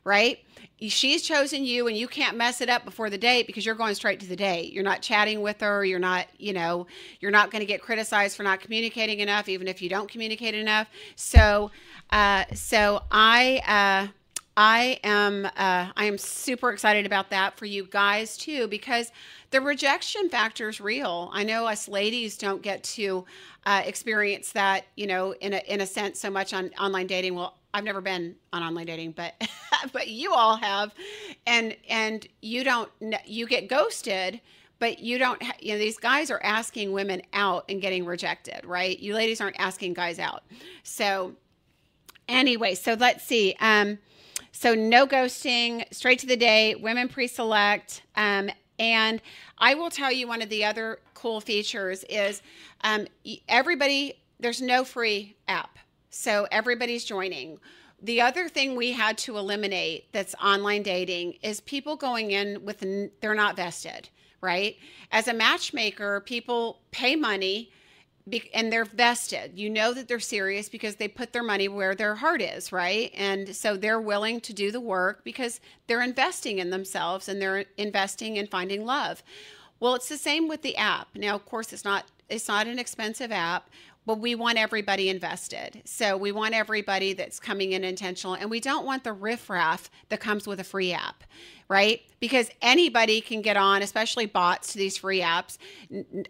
right? 0.05 0.39
She's 0.81 1.21
chosen 1.21 1.63
you 1.63 1.87
and 1.87 1.95
you 1.95 2.07
can't 2.07 2.35
mess 2.35 2.59
it 2.59 2.69
up 2.69 2.83
before 2.83 3.09
the 3.09 3.17
date 3.17 3.47
because 3.47 3.65
you're 3.65 3.75
going 3.75 3.95
straight 3.95 4.19
to 4.19 4.27
the 4.27 4.35
date. 4.35 4.73
You're 4.73 4.83
not 4.83 5.01
chatting 5.01 5.41
with 5.41 5.61
her. 5.61 5.85
You're 5.85 5.99
not, 5.99 6.27
you 6.37 6.51
know, 6.51 6.87
you're 7.21 7.31
not 7.31 7.49
going 7.49 7.61
to 7.61 7.65
get 7.65 7.81
criticized 7.81 8.35
for 8.35 8.43
not 8.43 8.59
communicating 8.59 9.19
enough, 9.21 9.47
even 9.47 9.67
if 9.67 9.81
you 9.81 9.89
don't 9.89 10.09
communicate 10.09 10.53
enough. 10.53 10.89
So, 11.15 11.71
uh, 12.09 12.43
so 12.53 13.03
I, 13.09 14.07
uh, 14.09 14.11
I 14.57 14.99
am 15.03 15.45
uh, 15.45 15.91
I 15.95 16.05
am 16.05 16.17
super 16.17 16.71
excited 16.71 17.05
about 17.05 17.29
that 17.31 17.57
for 17.57 17.65
you 17.65 17.87
guys 17.91 18.37
too 18.37 18.67
because 18.67 19.11
the 19.51 19.59
rejection 19.59 20.29
factor 20.29 20.69
is 20.69 20.79
real. 20.79 21.29
I 21.33 21.43
know 21.43 21.67
us 21.67 21.89
ladies 21.89 22.37
don't 22.37 22.61
get 22.61 22.83
to 22.83 23.25
uh, 23.65 23.81
experience 23.85 24.53
that, 24.53 24.85
you 24.95 25.07
know, 25.07 25.33
in 25.33 25.53
a 25.53 25.61
in 25.67 25.81
a 25.81 25.85
sense 25.85 26.21
so 26.21 26.29
much 26.29 26.53
on 26.53 26.71
online 26.79 27.07
dating. 27.07 27.35
Well, 27.35 27.57
I've 27.75 27.83
never 27.83 28.01
been 28.01 28.35
on 28.53 28.63
online 28.63 28.85
dating, 28.85 29.11
but 29.11 29.33
but 29.91 30.07
you 30.07 30.33
all 30.33 30.55
have, 30.55 30.93
and 31.45 31.75
and 31.89 32.27
you 32.41 32.63
don't 32.63 32.89
you 33.25 33.47
get 33.47 33.67
ghosted 33.67 34.41
but 34.77 34.99
you 34.99 35.17
don't 35.17 35.41
you 35.61 35.71
know 35.71 35.79
these 35.79 35.97
guys 35.97 36.29
are 36.29 36.41
asking 36.43 36.91
women 36.91 37.21
out 37.31 37.63
and 37.69 37.81
getting 37.81 38.03
rejected 38.03 38.59
right 38.65 38.99
you 38.99 39.13
ladies 39.13 39.39
aren't 39.39 39.57
asking 39.57 39.93
guys 39.93 40.19
out 40.19 40.43
so 40.83 41.31
anyway 42.27 42.75
so 42.75 42.93
let's 42.99 43.23
see 43.23 43.55
um 43.61 43.97
so 44.55 44.73
no 44.73 45.05
ghosting, 45.05 45.83
straight 45.93 46.19
to 46.19 46.27
the 46.27 46.37
day, 46.37 46.75
women 46.75 47.09
pre-select. 47.09 48.03
Um, 48.15 48.49
and 48.79 49.21
I 49.57 49.75
will 49.75 49.89
tell 49.89 50.13
you 50.13 50.29
one 50.29 50.41
of 50.41 50.47
the 50.47 50.63
other 50.63 50.99
cool 51.13 51.41
features 51.41 52.05
is 52.09 52.41
um, 52.81 53.05
everybody, 53.49 54.13
there's 54.39 54.61
no 54.61 54.85
free 54.85 55.35
app. 55.49 55.77
So 56.15 56.47
everybody's 56.49 57.03
joining. 57.03 57.59
The 58.01 58.21
other 58.21 58.47
thing 58.47 58.75
we 58.75 58.93
had 58.93 59.17
to 59.19 59.37
eliminate 59.37 60.11
that's 60.13 60.33
online 60.35 60.81
dating 60.81 61.33
is 61.43 61.59
people 61.59 61.97
going 61.97 62.31
in 62.31 62.63
with, 62.63 62.85
they're 63.19 63.35
not 63.35 63.57
vested, 63.57 64.07
right? 64.39 64.77
As 65.11 65.27
a 65.27 65.33
matchmaker, 65.33 66.21
people 66.21 66.79
pay 66.91 67.17
money 67.17 67.69
and 68.53 68.71
they're 68.71 68.85
vested. 68.85 69.59
You 69.59 69.69
know 69.69 69.93
that 69.93 70.07
they're 70.07 70.21
serious 70.21 70.69
because 70.69 70.95
they 70.95 71.09
put 71.09 71.33
their 71.33 71.43
money 71.43 71.67
where 71.67 71.93
their 71.93 72.15
heart 72.15 72.41
is, 72.41 72.71
right? 72.71 73.11
And 73.13 73.53
so 73.53 73.75
they're 73.75 74.01
willing 74.01 74.39
to 74.41 74.53
do 74.53 74.71
the 74.71 74.79
work 74.79 75.23
because 75.25 75.59
they're 75.87 76.01
investing 76.01 76.59
in 76.59 76.69
themselves 76.69 77.27
and 77.27 77.41
they're 77.41 77.65
investing 77.77 78.37
in 78.37 78.47
finding 78.47 78.85
love. 78.85 79.21
Well, 79.81 79.95
it's 79.95 80.09
the 80.09 80.17
same 80.17 80.47
with 80.47 80.61
the 80.61 80.77
app. 80.77 81.09
Now, 81.13 81.35
of 81.35 81.45
course, 81.45 81.73
it's 81.73 81.83
not 81.83 82.05
it's 82.27 82.47
not 82.47 82.65
an 82.65 82.79
expensive 82.79 83.31
app, 83.31 83.69
but 84.05 84.19
we 84.19 84.35
want 84.35 84.57
everybody 84.57 85.09
invested. 85.09 85.81
So 85.85 86.17
we 86.17 86.31
want 86.31 86.53
everybody 86.53 87.13
that's 87.13 87.39
coming 87.39 87.71
in 87.71 87.83
intentional, 87.83 88.35
and 88.35 88.49
we 88.49 88.59
don't 88.59 88.85
want 88.85 89.03
the 89.03 89.13
riffraff 89.13 89.89
that 90.09 90.19
comes 90.19 90.47
with 90.47 90.59
a 90.59 90.63
free 90.63 90.93
app 90.93 91.23
right? 91.67 92.01
Because 92.19 92.51
anybody 92.61 93.21
can 93.21 93.41
get 93.41 93.57
on, 93.57 93.81
especially 93.81 94.27
bots 94.27 94.73
to 94.73 94.77
these 94.77 94.97
free 94.97 95.21
apps. 95.21 95.57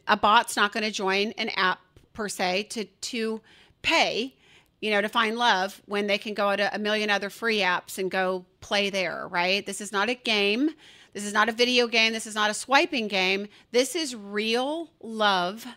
A 0.08 0.16
bot's 0.16 0.56
not 0.56 0.72
going 0.72 0.86
to 0.86 0.92
join 0.92 1.32
an 1.32 1.50
app 1.58 1.80
per 2.14 2.30
se 2.30 2.64
to 2.64 2.86
to 2.86 3.42
pay 3.82 4.34
you 4.82 4.90
know 4.90 5.02
to 5.02 5.10
find 5.10 5.38
love 5.38 5.82
when 5.86 6.08
they 6.08 6.18
can 6.18 6.34
go 6.34 6.56
to 6.56 6.74
a 6.74 6.80
million 6.80 7.10
other 7.10 7.30
free 7.30 7.60
apps 7.60 7.98
and 7.98 8.10
go 8.10 8.46
play 8.62 8.90
there 8.90 9.28
right 9.28 9.66
this 9.66 9.82
is 9.82 9.92
not 9.92 10.10
a 10.10 10.16
game 10.16 10.72
this 11.14 11.24
is 11.26 11.34
not 11.34 11.50
a 11.50 11.52
video 11.52 11.88
game 11.88 12.14
this 12.14 12.26
is 12.26 12.34
not 12.34 12.50
a 12.50 12.54
swiping 12.54 13.08
game 13.08 13.48
this 13.72 13.96
is 13.96 14.16
real 14.16 14.90
love 15.02 15.68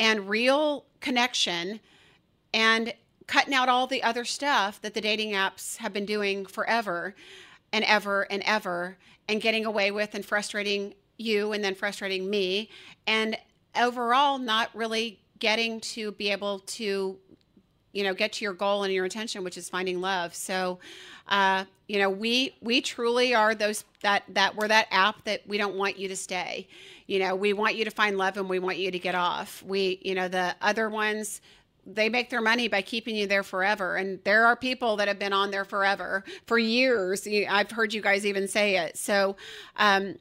and 0.00 0.28
real 0.30 0.86
connection 1.00 1.78
and 2.54 2.92
cutting 3.26 3.54
out 3.54 3.68
all 3.68 3.86
the 3.86 4.02
other 4.02 4.24
stuff 4.24 4.80
that 4.80 4.94
the 4.94 5.00
dating 5.00 5.32
apps 5.32 5.76
have 5.76 5.92
been 5.92 6.06
doing 6.06 6.46
forever 6.46 7.14
and 7.72 7.84
ever 7.84 8.22
and 8.22 8.42
ever 8.44 8.96
and 9.28 9.40
getting 9.40 9.66
away 9.66 9.92
with 9.92 10.14
and 10.14 10.24
frustrating 10.24 10.94
you 11.18 11.52
and 11.52 11.62
then 11.62 11.74
frustrating 11.74 12.28
me 12.28 12.68
and 13.06 13.36
overall 13.78 14.38
not 14.38 14.70
really 14.74 15.20
getting 15.38 15.78
to 15.80 16.12
be 16.12 16.30
able 16.30 16.60
to 16.60 17.16
you 17.92 18.04
know 18.04 18.14
get 18.14 18.32
to 18.34 18.44
your 18.44 18.54
goal 18.54 18.84
and 18.84 18.92
your 18.92 19.04
intention 19.04 19.44
which 19.44 19.56
is 19.56 19.68
finding 19.68 20.00
love. 20.00 20.34
So 20.34 20.78
uh, 21.28 21.64
you 21.88 21.98
know 21.98 22.10
we 22.10 22.54
we 22.60 22.80
truly 22.80 23.34
are 23.34 23.54
those 23.54 23.84
that 24.02 24.24
that 24.28 24.56
we're 24.56 24.68
that 24.68 24.86
app 24.90 25.24
that 25.24 25.46
we 25.46 25.58
don't 25.58 25.76
want 25.76 25.98
you 25.98 26.08
to 26.08 26.16
stay. 26.16 26.68
You 27.06 27.18
know 27.20 27.34
we 27.34 27.52
want 27.52 27.76
you 27.76 27.84
to 27.84 27.90
find 27.90 28.16
love 28.18 28.36
and 28.36 28.48
we 28.48 28.58
want 28.58 28.78
you 28.78 28.90
to 28.90 28.98
get 28.98 29.14
off. 29.14 29.62
We 29.62 29.98
you 30.02 30.14
know 30.14 30.28
the 30.28 30.54
other 30.60 30.88
ones 30.88 31.40
they 31.86 32.08
make 32.08 32.30
their 32.30 32.42
money 32.42 32.68
by 32.68 32.82
keeping 32.82 33.16
you 33.16 33.26
there 33.26 33.42
forever. 33.42 33.96
And 33.96 34.22
there 34.24 34.46
are 34.46 34.54
people 34.54 34.96
that 34.96 35.08
have 35.08 35.18
been 35.18 35.32
on 35.32 35.50
there 35.50 35.64
forever 35.64 36.24
for 36.46 36.58
years. 36.58 37.26
I've 37.48 37.70
heard 37.70 37.92
you 37.94 38.02
guys 38.02 38.26
even 38.26 38.48
say 38.48 38.76
it. 38.76 38.96
So 38.96 39.36
um, 39.76 40.16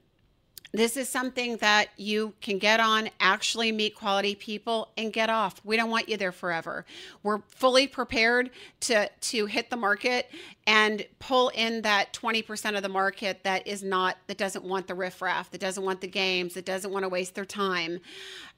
this 0.71 0.97
is 0.97 1.10
something 1.10 1.58
that 1.58 1.89
you 1.97 2.34
can 2.41 2.60
get 2.60 2.79
on, 2.79 3.10
actually 3.19 3.71
meet 3.71 3.95
quality 3.95 4.36
people 4.36 4.89
and 4.97 5.12
get 5.12 5.29
off. 5.29 5.60
We 5.63 5.75
don't 5.77 5.89
want 5.89 6.08
you 6.10 6.17
there 6.17 6.32
forever. 6.32 6.86
We're 7.23 7.41
fully 7.49 7.88
prepared 7.88 8.51
to 8.82 9.10
to 9.10 9.45
hit 9.47 9.69
the 9.69 9.77
market 9.77 10.29
and 10.67 11.05
pull 11.17 11.49
in 11.49 11.82
that 11.82 12.13
20% 12.13 12.75
of 12.77 12.84
the 12.84 12.89
market 12.89 13.43
that 13.43 13.65
is 13.65 13.82
not 13.82 14.17
that 14.27 14.38
doesn't 14.38 14.63
want 14.63 14.88
the 14.88 14.93
riffraff, 14.93 15.49
that 15.51 15.62
doesn't 15.62 15.84
want 15.84 16.01
the 16.01 16.08
games, 16.08 16.53
that 16.53 16.65
doesn't 16.65 16.91
want 16.91 17.03
to 17.03 17.10
waste 17.10 17.34
their 17.34 17.45
time. 17.45 17.99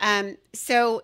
Um, 0.01 0.37
so 0.53 1.03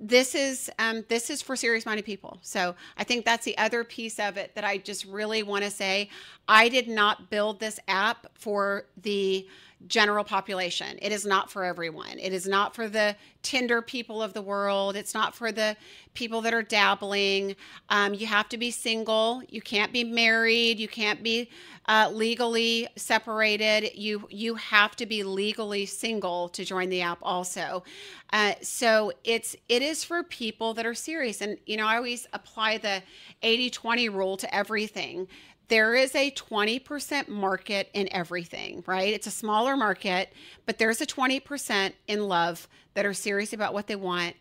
this 0.00 0.34
is 0.34 0.70
um, 0.78 1.04
this 1.08 1.28
is 1.30 1.42
for 1.42 1.56
serious 1.56 1.84
minded 1.84 2.04
people 2.04 2.38
so 2.40 2.74
i 2.96 3.02
think 3.02 3.24
that's 3.24 3.44
the 3.44 3.58
other 3.58 3.82
piece 3.82 4.20
of 4.20 4.36
it 4.36 4.54
that 4.54 4.62
i 4.62 4.78
just 4.78 5.04
really 5.06 5.42
want 5.42 5.64
to 5.64 5.70
say 5.70 6.08
i 6.46 6.68
did 6.68 6.86
not 6.86 7.30
build 7.30 7.58
this 7.58 7.80
app 7.88 8.28
for 8.34 8.84
the 9.02 9.46
general 9.86 10.24
population. 10.24 10.98
It 11.00 11.12
is 11.12 11.24
not 11.24 11.50
for 11.50 11.64
everyone. 11.64 12.18
It 12.18 12.32
is 12.32 12.46
not 12.46 12.74
for 12.74 12.88
the 12.88 13.14
Tinder 13.42 13.80
people 13.80 14.20
of 14.20 14.32
the 14.32 14.42
world. 14.42 14.96
It's 14.96 15.14
not 15.14 15.34
for 15.34 15.52
the 15.52 15.76
people 16.14 16.40
that 16.42 16.52
are 16.52 16.62
dabbling. 16.62 17.54
Um, 17.88 18.12
you 18.12 18.26
have 18.26 18.48
to 18.48 18.58
be 18.58 18.72
single. 18.72 19.42
You 19.48 19.62
can't 19.62 19.92
be 19.92 20.02
married. 20.02 20.80
You 20.80 20.88
can't 20.88 21.22
be 21.22 21.48
uh, 21.86 22.10
legally 22.12 22.88
separated. 22.96 23.92
You 23.94 24.26
you 24.30 24.56
have 24.56 24.96
to 24.96 25.06
be 25.06 25.22
legally 25.22 25.86
single 25.86 26.48
to 26.50 26.64
join 26.64 26.88
the 26.88 27.00
app. 27.00 27.18
Also, 27.22 27.84
uh, 28.32 28.54
so 28.60 29.12
it's 29.22 29.54
it 29.68 29.82
is 29.82 30.02
for 30.02 30.24
people 30.24 30.74
that 30.74 30.84
are 30.84 30.94
serious. 30.94 31.40
And 31.40 31.56
you 31.64 31.76
know, 31.76 31.86
I 31.86 31.96
always 31.96 32.26
apply 32.32 32.78
the 32.78 33.02
80-20 33.42 34.12
rule 34.12 34.36
to 34.36 34.52
everything 34.54 35.28
there 35.68 35.94
is 35.94 36.14
a 36.14 36.30
20% 36.30 37.28
market 37.28 37.90
in 37.92 38.08
everything, 38.12 38.82
right? 38.86 39.12
It's 39.12 39.26
a 39.26 39.30
smaller 39.30 39.76
market, 39.76 40.32
but 40.66 40.78
there's 40.78 41.00
a 41.00 41.06
20% 41.06 41.92
in 42.06 42.28
love 42.28 42.66
that 42.94 43.04
are 43.04 43.14
serious 43.14 43.52
about 43.52 43.74
what 43.74 43.86
they 43.86 43.96
want 43.96 44.34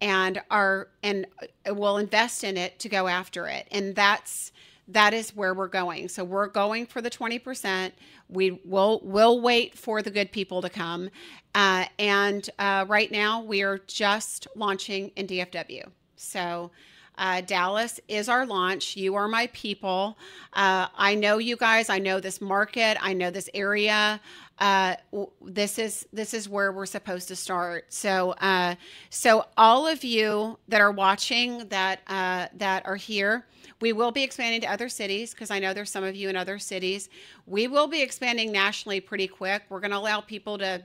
and 0.00 0.42
are 0.50 0.88
and 1.02 1.26
uh, 1.68 1.74
will 1.74 1.96
invest 1.96 2.44
in 2.44 2.56
it 2.56 2.78
to 2.80 2.88
go 2.88 3.08
after 3.08 3.46
it. 3.46 3.66
And 3.70 3.94
that's 3.94 4.52
that 4.88 5.14
is 5.14 5.34
where 5.34 5.54
we're 5.54 5.68
going. 5.68 6.08
So 6.08 6.22
we're 6.24 6.46
going 6.46 6.84
for 6.84 7.00
the 7.00 7.08
20%. 7.08 7.92
We 8.28 8.60
will 8.64 9.00
will 9.02 9.40
wait 9.40 9.78
for 9.78 10.02
the 10.02 10.10
good 10.10 10.30
people 10.30 10.60
to 10.60 10.68
come. 10.68 11.08
Uh, 11.54 11.86
and 11.98 12.48
uh, 12.58 12.84
right 12.86 13.10
now 13.10 13.42
we 13.42 13.62
are 13.62 13.78
just 13.86 14.46
launching 14.54 15.10
in 15.16 15.26
DFW. 15.26 15.88
So 16.16 16.70
uh, 17.16 17.40
Dallas 17.42 18.00
is 18.08 18.28
our 18.28 18.46
launch. 18.46 18.96
You 18.96 19.14
are 19.14 19.28
my 19.28 19.48
people. 19.48 20.18
Uh, 20.52 20.88
I 20.96 21.14
know 21.14 21.38
you 21.38 21.56
guys. 21.56 21.88
I 21.88 21.98
know 21.98 22.20
this 22.20 22.40
market. 22.40 22.96
I 23.00 23.12
know 23.12 23.30
this 23.30 23.48
area. 23.54 24.20
Uh, 24.58 24.94
this 25.42 25.78
is 25.78 26.06
this 26.12 26.32
is 26.32 26.48
where 26.48 26.72
we're 26.72 26.86
supposed 26.86 27.28
to 27.28 27.36
start. 27.36 27.92
So 27.92 28.32
uh, 28.32 28.76
so 29.10 29.46
all 29.56 29.86
of 29.86 30.04
you 30.04 30.58
that 30.68 30.80
are 30.80 30.92
watching 30.92 31.68
that 31.68 32.00
uh, 32.06 32.48
that 32.56 32.86
are 32.86 32.96
here. 32.96 33.46
We 33.80 33.92
will 33.92 34.12
be 34.12 34.22
expanding 34.22 34.60
to 34.62 34.70
other 34.70 34.88
cities 34.88 35.32
because 35.32 35.50
I 35.50 35.58
know 35.58 35.74
there's 35.74 35.90
some 35.90 36.04
of 36.04 36.14
you 36.14 36.28
in 36.28 36.36
other 36.36 36.58
cities. 36.58 37.08
We 37.46 37.66
will 37.66 37.88
be 37.88 38.02
expanding 38.02 38.52
nationally 38.52 39.00
pretty 39.00 39.26
quick. 39.26 39.64
We're 39.68 39.80
going 39.80 39.90
to 39.90 39.98
allow 39.98 40.20
people 40.20 40.56
to 40.58 40.82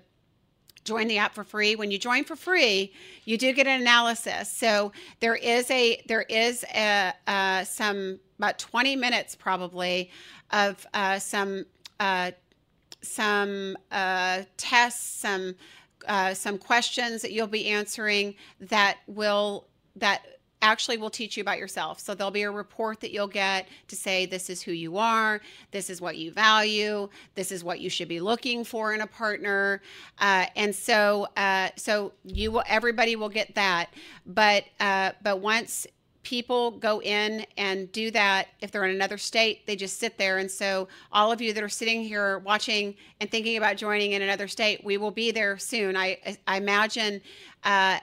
join 0.84 1.08
the 1.08 1.18
app 1.18 1.34
for 1.36 1.44
free. 1.44 1.76
When 1.76 1.92
you 1.92 1.98
join 1.98 2.24
for 2.24 2.36
free 2.36 2.94
you 3.30 3.38
do 3.38 3.54
get 3.54 3.68
an 3.68 3.80
analysis. 3.80 4.52
So 4.52 4.92
there 5.20 5.36
is 5.36 5.70
a 5.70 6.02
there 6.08 6.24
is 6.24 6.66
a, 6.74 7.14
uh, 7.28 7.64
some 7.64 8.20
about 8.40 8.58
20 8.58 8.96
minutes 8.96 9.36
probably 9.36 10.10
of 10.52 10.86
uh, 10.96 11.20
some 11.20 11.66
uh, 12.00 12.32
some 13.02 13.78
uh, 13.92 14.42
tests 14.58 15.20
some 15.20 15.54
uh, 16.08 16.34
some 16.34 16.58
questions 16.58 17.22
that 17.22 17.32
you'll 17.32 17.46
be 17.46 17.68
answering 17.68 18.34
that 18.60 18.98
will 19.06 19.68
that 19.96 20.24
actually 20.62 20.98
will 20.98 21.10
teach 21.10 21.38
you 21.38 21.42
about 21.42 21.58
yourself. 21.58 22.00
So 22.00 22.14
there'll 22.14 22.32
be 22.32 22.44
a 22.44 22.52
report 22.52 23.00
that 23.02 23.12
you'll 23.12 23.28
get 23.28 23.68
to 23.88 23.96
say 23.96 24.26
this 24.26 24.50
is 24.50 24.62
who 24.62 24.72
you 24.72 24.98
are, 24.98 25.42
this 25.72 25.90
is 25.90 26.02
what 26.02 26.18
you 26.18 26.32
value, 26.32 27.10
this 27.36 27.52
is 27.52 27.64
what 27.64 27.80
you 27.80 27.90
should 27.90 28.08
be 28.08 28.20
looking 28.20 28.64
for 28.64 28.94
in 28.94 29.02
a 29.02 29.08
partner, 29.08 29.82
uh, 30.20 30.46
and 30.56 30.74
so 30.76 31.28
uh, 31.38 31.70
so 31.76 32.12
you 32.24 32.52
will 32.52 32.64
everybody 32.68 33.16
will 33.16 33.30
get 33.30 33.56
that. 33.56 33.90
But 34.26 34.66
uh, 34.80 35.12
but 35.24 35.40
once 35.40 35.88
people 36.24 36.72
go 36.72 37.02
in 37.02 37.46
and 37.58 37.90
do 37.94 38.12
that 38.12 38.50
if 38.60 38.72
they're 38.72 38.84
in 38.84 38.94
another 38.94 39.18
state 39.18 39.66
they 39.66 39.76
just 39.76 40.00
sit 40.00 40.18
there. 40.18 40.38
And 40.38 40.52
so 40.52 40.90
all 41.14 41.32
of 41.32 41.42
you 41.42 41.54
that 41.54 41.64
are 41.64 41.70
sitting 41.70 42.04
here 42.04 42.40
watching 42.40 42.96
and 43.22 43.32
thinking 43.32 43.56
about 43.56 43.78
joining 43.78 44.12
in 44.12 44.22
another 44.22 44.48
state 44.48 44.84
we 44.84 44.98
will 44.98 45.12
be 45.12 45.32
there 45.32 45.58
soon. 45.58 45.96
I 45.96 46.38
i 46.46 46.58
imagine 46.58 47.22
uh, 47.64 48.00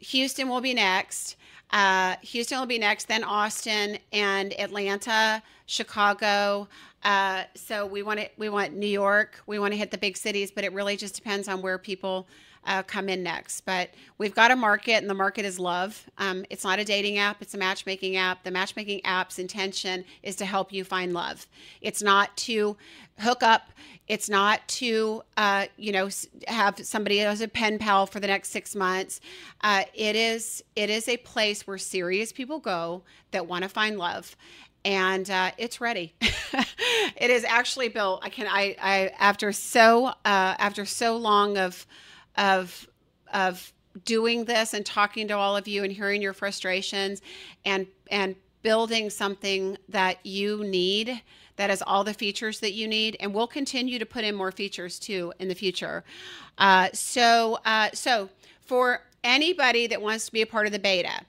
houston 0.00 0.48
will 0.48 0.60
be 0.60 0.74
next 0.74 1.36
uh, 1.72 2.16
houston 2.22 2.58
will 2.58 2.66
be 2.66 2.78
next 2.78 3.06
then 3.08 3.24
austin 3.24 3.98
and 4.12 4.52
atlanta 4.58 5.42
chicago. 5.66 6.68
Uh, 7.02 7.44
so 7.54 7.86
we 7.86 8.02
want 8.02 8.20
to 8.20 8.28
we 8.36 8.48
want 8.50 8.74
new 8.74 8.86
york. 8.86 9.40
We 9.46 9.58
want 9.58 9.72
to 9.72 9.78
hit 9.78 9.90
the 9.90 9.98
big 9.98 10.16
cities 10.16 10.50
but 10.50 10.64
it 10.64 10.72
really 10.72 10.96
just 10.96 11.14
depends 11.14 11.48
on 11.48 11.62
where 11.62 11.78
people 11.78 12.26
uh, 12.64 12.82
come 12.82 13.08
in 13.08 13.22
next. 13.22 13.62
But 13.62 13.90
we've 14.18 14.34
got 14.34 14.50
a 14.50 14.56
market, 14.56 14.94
and 14.94 15.08
the 15.08 15.14
market 15.14 15.44
is 15.44 15.58
love. 15.58 16.08
Um, 16.18 16.44
it's 16.50 16.64
not 16.64 16.78
a 16.78 16.84
dating 16.84 17.18
app, 17.18 17.42
it's 17.42 17.54
a 17.54 17.58
matchmaking 17.58 18.16
app. 18.16 18.44
The 18.44 18.50
matchmaking 18.50 19.04
app's 19.04 19.38
intention 19.38 20.04
is 20.22 20.36
to 20.36 20.44
help 20.44 20.72
you 20.72 20.84
find 20.84 21.12
love. 21.12 21.46
It's 21.80 22.02
not 22.02 22.36
to 22.38 22.76
hook 23.18 23.42
up. 23.42 23.70
It's 24.08 24.28
not 24.28 24.66
to, 24.68 25.22
uh, 25.36 25.66
you 25.76 25.92
know, 25.92 26.08
have 26.48 26.84
somebody 26.84 27.20
as 27.20 27.40
a 27.40 27.48
pen 27.48 27.78
pal 27.78 28.06
for 28.06 28.18
the 28.18 28.26
next 28.26 28.50
six 28.50 28.74
months. 28.74 29.20
Uh, 29.60 29.84
it 29.94 30.16
is 30.16 30.64
it 30.74 30.90
is 30.90 31.08
a 31.08 31.16
place 31.18 31.66
where 31.66 31.78
serious 31.78 32.32
people 32.32 32.58
go 32.58 33.02
that 33.30 33.46
want 33.46 33.62
to 33.62 33.68
find 33.68 33.98
love, 33.98 34.36
and 34.84 35.30
uh, 35.30 35.52
it's 35.58 35.80
ready. 35.80 36.14
it 36.20 37.30
is 37.30 37.44
actually 37.44 37.88
built. 37.88 38.20
I 38.24 38.30
can 38.30 38.48
I 38.48 38.74
I 38.82 39.12
after 39.18 39.52
so 39.52 40.06
uh, 40.06 40.14
after 40.24 40.84
so 40.84 41.16
long 41.16 41.56
of 41.56 41.86
of 42.40 42.88
of 43.32 43.72
doing 44.04 44.44
this 44.44 44.74
and 44.74 44.84
talking 44.84 45.28
to 45.28 45.36
all 45.36 45.56
of 45.56 45.68
you 45.68 45.84
and 45.84 45.92
hearing 45.92 46.20
your 46.20 46.32
frustrations 46.32 47.22
and 47.64 47.86
and 48.10 48.34
building 48.62 49.08
something 49.08 49.76
that 49.88 50.24
you 50.24 50.64
need 50.64 51.22
that 51.56 51.70
has 51.70 51.82
all 51.86 52.02
the 52.02 52.14
features 52.14 52.60
that 52.60 52.72
you 52.72 52.88
need 52.88 53.16
and 53.20 53.32
we'll 53.32 53.46
continue 53.46 53.98
to 53.98 54.06
put 54.06 54.24
in 54.24 54.34
more 54.34 54.50
features 54.50 54.98
too 54.98 55.32
in 55.38 55.48
the 55.48 55.54
future. 55.54 56.02
Uh, 56.58 56.88
so 56.92 57.58
uh, 57.64 57.90
so 57.92 58.28
for 58.60 59.02
anybody 59.22 59.86
that 59.86 60.00
wants 60.00 60.26
to 60.26 60.32
be 60.32 60.42
a 60.42 60.46
part 60.46 60.66
of 60.66 60.72
the 60.72 60.78
beta 60.78 61.20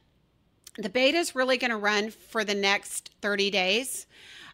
the 0.78 0.89
beta 0.89 1.17
is 1.17 1.36
really 1.36 1.58
going 1.58 1.71
to 1.71 1.78
run 1.78 2.10
for 2.10 2.43
the 2.43 2.56
next 2.56 3.12
30 3.21 3.52
days. 3.52 4.08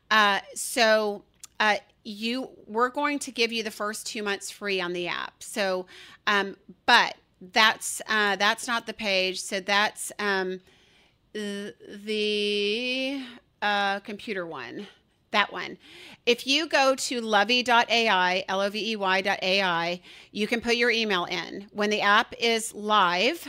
Uh, 0.10 0.40
so 0.56 1.24
uh, 1.60 1.78
you 2.08 2.50
we're 2.66 2.90
going 2.90 3.20
to 3.20 3.32
give 3.32 3.52
you 3.52 3.64
the 3.64 3.72
first 3.72 4.08
two 4.08 4.24
months 4.24 4.50
free 4.50 4.80
on 4.80 4.94
the 4.94 5.08
app. 5.08 5.44
So, 5.44 5.86
um, 6.26 6.56
but 6.86 7.16
that's 7.54 8.02
uh, 8.08 8.38
that's 8.38 8.66
not 8.68 8.88
the 8.88 8.94
page. 8.94 9.42
So 9.42 9.60
that's 9.60 10.12
um, 10.18 10.62
the 11.34 13.22
uh, 13.62 14.00
computer 14.00 14.46
one. 14.46 14.88
That 15.32 15.52
one. 15.52 15.78
If 16.26 16.48
you 16.48 16.68
go 16.68 16.96
to 16.96 17.20
lovey.ai, 17.20 18.46
L 18.48 18.62
O 18.62 18.70
V 18.70 18.92
E 18.92 18.96
Y.ai, 18.96 20.02
you 20.32 20.48
can 20.48 20.62
put 20.62 20.78
your 20.78 20.90
email 20.90 21.26
in. 21.26 21.68
When 21.74 21.90
the 21.90 22.00
app 22.00 22.34
is 22.40 22.74
live 22.74 23.46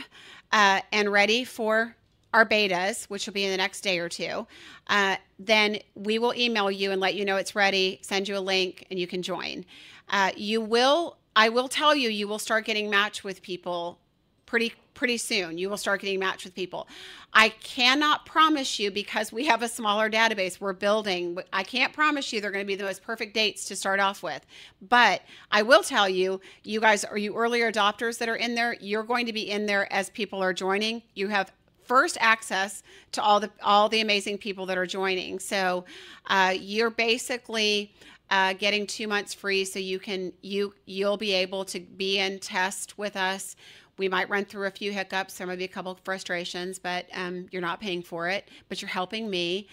uh, 0.51 0.81
and 0.91 1.09
ready 1.09 1.45
for 1.45 1.95
our 2.33 2.45
betas, 2.45 3.05
which 3.05 3.25
will 3.25 3.33
be 3.33 3.45
in 3.45 3.51
the 3.51 3.57
next 3.57 3.81
day 3.81 3.99
or 3.99 4.09
two, 4.09 4.45
uh, 4.87 5.15
then 5.39 5.79
we 5.95 6.19
will 6.19 6.33
email 6.35 6.69
you 6.69 6.91
and 6.91 7.01
let 7.01 7.15
you 7.15 7.25
know 7.25 7.37
it's 7.37 7.55
ready, 7.55 7.99
send 8.01 8.27
you 8.27 8.37
a 8.37 8.39
link, 8.39 8.85
and 8.89 8.99
you 8.99 9.07
can 9.07 9.21
join. 9.21 9.65
Uh, 10.09 10.31
you 10.35 10.61
will, 10.61 11.17
I 11.35 11.49
will 11.49 11.67
tell 11.67 11.95
you, 11.95 12.09
you 12.09 12.27
will 12.27 12.39
start 12.39 12.65
getting 12.65 12.89
matched 12.89 13.23
with 13.23 13.41
people 13.41 13.99
pretty 14.45 14.73
pretty 14.99 15.17
soon. 15.17 15.57
You 15.57 15.69
will 15.69 15.77
start 15.77 16.01
getting 16.01 16.19
matched 16.19 16.43
with 16.43 16.53
people. 16.53 16.85
I 17.31 17.49
cannot 17.49 18.25
promise 18.25 18.79
you 18.79 18.91
because 18.91 19.31
we 19.31 19.45
have 19.45 19.61
a 19.61 19.67
smaller 19.69 20.09
database 20.09 20.59
we're 20.59 20.73
building. 20.73 21.37
I 21.53 21.63
can't 21.63 21.93
promise 21.93 22.33
you 22.33 22.41
they're 22.41 22.51
going 22.51 22.65
to 22.65 22.67
be 22.67 22.75
the 22.75 22.83
most 22.83 23.01
perfect 23.01 23.33
dates 23.33 23.63
to 23.65 23.77
start 23.77 24.01
off 24.01 24.21
with. 24.21 24.45
But 24.81 25.21
I 25.51 25.61
will 25.61 25.83
tell 25.83 26.09
you, 26.09 26.41
you 26.65 26.81
guys 26.81 27.05
are 27.05 27.17
you 27.17 27.33
earlier 27.33 27.71
adopters 27.71 28.17
that 28.17 28.27
are 28.27 28.35
in 28.35 28.55
there, 28.55 28.75
you're 28.81 29.03
going 29.03 29.25
to 29.25 29.31
be 29.31 29.49
in 29.49 29.67
there 29.67 29.91
as 29.93 30.09
people 30.09 30.43
are 30.43 30.51
joining. 30.51 31.01
You 31.15 31.29
have 31.29 31.53
first 31.89 32.17
access 32.21 32.83
to 33.11 33.21
all 33.21 33.39
the 33.39 33.49
all 33.63 33.89
the 33.89 33.99
amazing 33.99 34.37
people 34.37 34.65
that 34.67 34.77
are 34.77 34.85
joining. 34.85 35.39
So 35.39 35.83
uh, 36.27 36.53
you're 36.57 36.91
basically 36.91 37.91
uh, 38.29 38.53
getting 38.53 38.85
two 38.85 39.07
months 39.07 39.33
free, 39.33 39.65
so 39.65 39.79
you 39.79 39.99
can 39.99 40.31
you 40.41 40.73
you'll 40.85 41.17
be 41.17 41.33
able 41.33 41.65
to 41.65 41.79
be 41.79 42.19
in 42.19 42.39
test 42.39 42.97
with 42.97 43.15
us. 43.17 43.55
We 43.99 44.09
might 44.09 44.29
run 44.29 44.45
through 44.45 44.65
a 44.65 44.71
few 44.71 44.91
hiccups. 44.91 45.37
There 45.37 45.45
might 45.45 45.59
be 45.59 45.65
a 45.65 45.69
couple 45.69 45.91
of 45.91 45.99
frustrations, 45.99 46.79
but 46.79 47.05
um, 47.13 47.47
you're 47.51 47.61
not 47.61 47.79
paying 47.79 48.01
for 48.01 48.29
it. 48.29 48.49
But 48.69 48.81
you're 48.81 48.89
helping 48.89 49.29
me, 49.29 49.67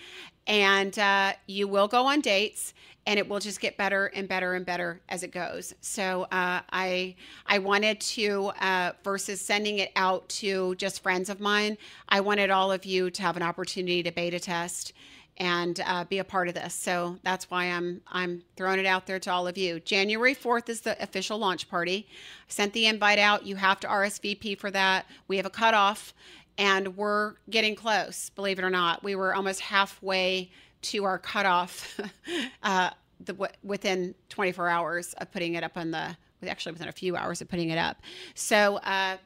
and 0.46 0.98
uh, 0.98 1.32
you 1.46 1.66
will 1.66 1.88
go 1.88 2.06
on 2.06 2.20
dates 2.20 2.74
and 3.06 3.20
it 3.20 3.28
will 3.28 3.38
just 3.38 3.60
get 3.60 3.76
better 3.76 4.06
and 4.06 4.28
better 4.28 4.54
and 4.54 4.66
better 4.66 5.00
as 5.08 5.22
it 5.22 5.30
goes. 5.30 5.72
So 5.80 6.24
uh, 6.32 6.60
I 6.72 7.14
I 7.46 7.58
wanted 7.58 8.00
to 8.00 8.52
uh, 8.60 8.92
versus 9.04 9.40
sending 9.40 9.78
it 9.78 9.92
out 9.96 10.28
to 10.30 10.74
just 10.74 11.02
friends 11.02 11.30
of 11.30 11.40
mine. 11.40 11.78
I 12.08 12.20
wanted 12.20 12.50
all 12.50 12.72
of 12.72 12.84
you 12.84 13.10
to 13.10 13.22
have 13.22 13.36
an 13.36 13.42
opportunity 13.44 14.02
to 14.02 14.10
beta 14.10 14.40
test 14.40 14.92
and 15.38 15.80
uh, 15.86 16.04
be 16.04 16.18
a 16.18 16.24
part 16.24 16.48
of 16.48 16.54
this. 16.54 16.74
So 16.74 17.18
that's 17.22 17.50
why 17.50 17.66
I'm 17.66 18.00
I'm 18.08 18.42
throwing 18.56 18.78
it 18.78 18.86
out 18.86 19.06
there 19.06 19.18
to 19.20 19.30
all 19.30 19.46
of 19.46 19.58
you. 19.58 19.80
January 19.80 20.34
4th 20.34 20.68
is 20.68 20.80
the 20.80 21.00
official 21.02 21.38
launch 21.38 21.68
party. 21.68 22.06
I 22.08 22.12
sent 22.48 22.72
the 22.72 22.86
invite 22.86 23.18
out. 23.18 23.46
You 23.46 23.56
have 23.56 23.80
to 23.80 23.86
RSVP 23.86 24.58
for 24.58 24.70
that. 24.70 25.06
We 25.28 25.36
have 25.36 25.46
a 25.46 25.50
cutoff, 25.50 26.14
and 26.58 26.96
we're 26.96 27.34
getting 27.50 27.74
close. 27.74 28.30
Believe 28.30 28.58
it 28.58 28.64
or 28.64 28.70
not, 28.70 29.02
we 29.02 29.14
were 29.14 29.34
almost 29.34 29.60
halfway 29.60 30.50
to 30.82 31.04
our 31.04 31.18
cutoff 31.18 32.00
uh, 32.62 32.90
the, 33.20 33.50
within 33.62 34.14
24 34.28 34.68
hours 34.68 35.14
of 35.14 35.30
putting 35.32 35.54
it 35.54 35.64
up 35.64 35.76
on 35.76 35.90
the 35.90 36.16
actually 36.46 36.72
within 36.72 36.88
a 36.88 36.92
few 36.92 37.16
hours 37.16 37.40
of 37.40 37.48
putting 37.48 37.70
it 37.70 37.78
up. 37.78 38.00
So 38.34 38.76
uh, 38.76 39.16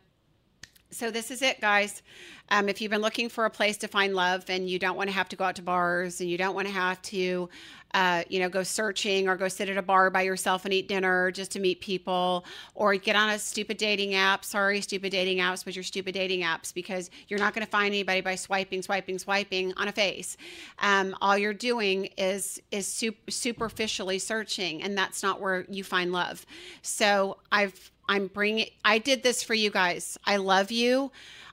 so 0.91 1.11
this 1.11 1.31
is 1.31 1.43
it, 1.43 1.61
guys. 1.61 2.03
Um, 2.49 2.69
if 2.69 2.81
you've 2.81 2.91
been 2.91 3.01
looking 3.01 3.29
for 3.29 3.45
a 3.45 3.51
place 3.51 3.77
to 3.79 3.89
find 3.89 4.15
love 4.15 4.45
and 4.49 4.69
you 4.69 4.79
don't 4.79 4.97
want 4.97 5.09
to 5.09 5.15
have 5.15 5.29
to 5.29 5.37
go 5.37 5.45
out 5.45 5.57
to 5.57 5.63
bars 5.63 6.21
and 6.21 6.29
you 6.29 6.37
don't 6.37 6.55
want 6.55 6.67
to 6.67 6.75
have 6.75 7.01
to, 7.03 7.49
uh, 7.95 8.25
you 8.29 8.41
know, 8.41 8.49
go 8.49 8.65
searching 8.65 9.29
or 9.29 9.37
go 9.37 9.47
sit 9.47 9.69
at 9.69 9.77
a 9.77 9.83
bar 9.83 10.11
by 10.11 10.23
yourself 10.23 10.65
and 10.65 10.75
eat 10.75 10.89
dinner 10.89 11.31
just 11.31 11.53
to 11.53 11.61
meet 11.61 11.81
people 11.81 12.45
or 12.75 12.95
get 12.97 13.15
on 13.15 13.31
a 13.31 13.39
stupid 13.39 13.77
dating 13.77 14.15
app. 14.15 14.45
Sorry, 14.45 14.81
stupid 14.81 15.13
dating 15.13 15.39
apps, 15.39 15.65
but 15.65 15.77
you're 15.77 15.85
stupid 15.85 16.13
dating 16.13 16.41
apps 16.41 16.75
because 16.75 17.09
you're 17.29 17.39
not 17.39 17.55
going 17.55 17.65
to 17.65 17.71
find 17.71 17.95
anybody 17.95 18.21
by 18.21 18.35
swiping, 18.35 18.83
swiping, 18.83 19.19
swiping 19.19 19.73
on 19.77 19.87
a 19.87 19.93
face. 19.93 20.37
Um, 20.81 21.17
all 21.21 21.39
you're 21.39 21.55
doing 21.55 22.07
is 22.19 22.61
is 22.73 22.87
superficially 23.29 24.19
searching, 24.19 24.83
and 24.83 24.99
that's 24.99 25.23
not 25.23 25.41
where 25.41 25.67
you 25.69 25.85
find 25.85 26.13
love. 26.13 26.45
So 26.83 27.39
I've 27.53 27.93
I'm 28.11 28.27
bringing, 28.27 28.67
I 28.85 28.99
did 28.99 29.23
this 29.23 29.45
for 29.45 29.55
you 29.55 29.71
guys. 29.71 30.19
I 30.25 30.37
love 30.37 30.73
you. 30.73 31.13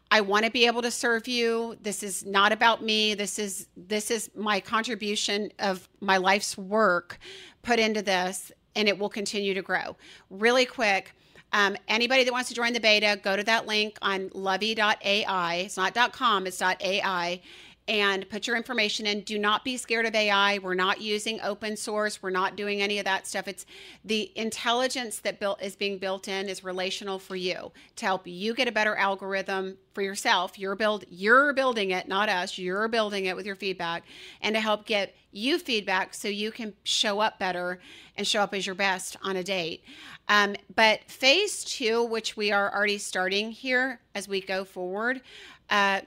I 0.09 0.21
want 0.21 0.45
to 0.45 0.51
be 0.51 0.65
able 0.65 0.81
to 0.81 0.89
serve 0.89 1.27
you. 1.27 1.77
This 1.83 2.01
is 2.01 2.25
not 2.25 2.51
about 2.51 2.83
me. 2.83 3.13
This 3.13 3.37
is 3.37 3.67
this 3.77 4.09
is 4.09 4.31
my 4.35 4.59
contribution 4.59 5.51
of 5.59 5.87
my 6.01 6.17
life's 6.17 6.57
work 6.57 7.19
put 7.61 7.77
into 7.79 8.01
this, 8.01 8.51
and 8.75 8.87
it 8.87 8.97
will 8.97 9.09
continue 9.09 9.53
to 9.53 9.61
grow. 9.61 9.97
Really 10.31 10.65
quick, 10.65 11.11
um, 11.53 11.77
anybody 11.87 12.23
that 12.23 12.31
wants 12.31 12.49
to 12.49 12.55
join 12.55 12.73
the 12.73 12.79
beta, 12.79 13.19
go 13.21 13.35
to 13.35 13.43
that 13.43 13.67
link 13.67 13.97
on 14.01 14.31
lovey.ai. 14.33 15.55
It's 15.55 15.77
not 15.77 15.93
.com, 16.11 16.47
it's 16.47 16.61
.ai 16.61 17.41
and 17.87 18.29
put 18.29 18.47
your 18.47 18.57
information 18.57 19.05
in. 19.05 19.21
Do 19.21 19.39
not 19.39 19.63
be 19.63 19.77
scared 19.77 20.05
of 20.05 20.13
AI. 20.13 20.57
We're 20.57 20.73
not 20.73 20.99
using 20.99 21.39
open 21.41 21.77
source. 21.77 22.21
We're 22.21 22.29
not 22.31 22.55
doing 22.55 22.81
any 22.81 22.99
of 22.99 23.05
that 23.05 23.25
stuff. 23.25 23.47
It's 23.47 23.65
the 24.03 24.31
intelligence 24.35 25.19
that 25.19 25.39
built 25.39 25.61
is 25.61 25.75
being 25.75 25.97
built 25.97 26.27
in 26.27 26.49
is 26.49 26.63
relational 26.63 27.17
for 27.19 27.35
you 27.35 27.71
to 27.95 28.05
help 28.05 28.27
you 28.27 28.53
get 28.53 28.67
a 28.67 28.71
better 28.71 28.95
algorithm 28.95 29.77
for 29.93 30.01
yourself. 30.01 30.59
You're 30.59 30.75
build 30.75 31.05
you're 31.09 31.53
building 31.53 31.91
it, 31.91 32.07
not 32.07 32.29
us. 32.29 32.57
You're 32.57 32.87
building 32.87 33.25
it 33.25 33.35
with 33.35 33.45
your 33.45 33.55
feedback 33.55 34.03
and 34.41 34.55
to 34.55 34.59
help 34.59 34.85
get 34.85 35.15
you 35.31 35.57
feedback 35.57 36.13
so 36.13 36.27
you 36.27 36.51
can 36.51 36.73
show 36.83 37.19
up 37.19 37.39
better 37.39 37.79
and 38.15 38.27
show 38.27 38.41
up 38.41 38.53
as 38.53 38.65
your 38.65 38.75
best 38.75 39.15
on 39.23 39.37
a 39.37 39.43
date. 39.43 39.83
Um, 40.27 40.55
but 40.75 41.09
phase 41.09 41.63
two, 41.63 42.03
which 42.03 42.35
we 42.35 42.51
are 42.51 42.73
already 42.73 42.97
starting 42.97 43.51
here 43.51 44.01
as 44.13 44.27
we 44.27 44.41
go 44.41 44.65
forward, 44.65 45.21
uh, 45.69 46.01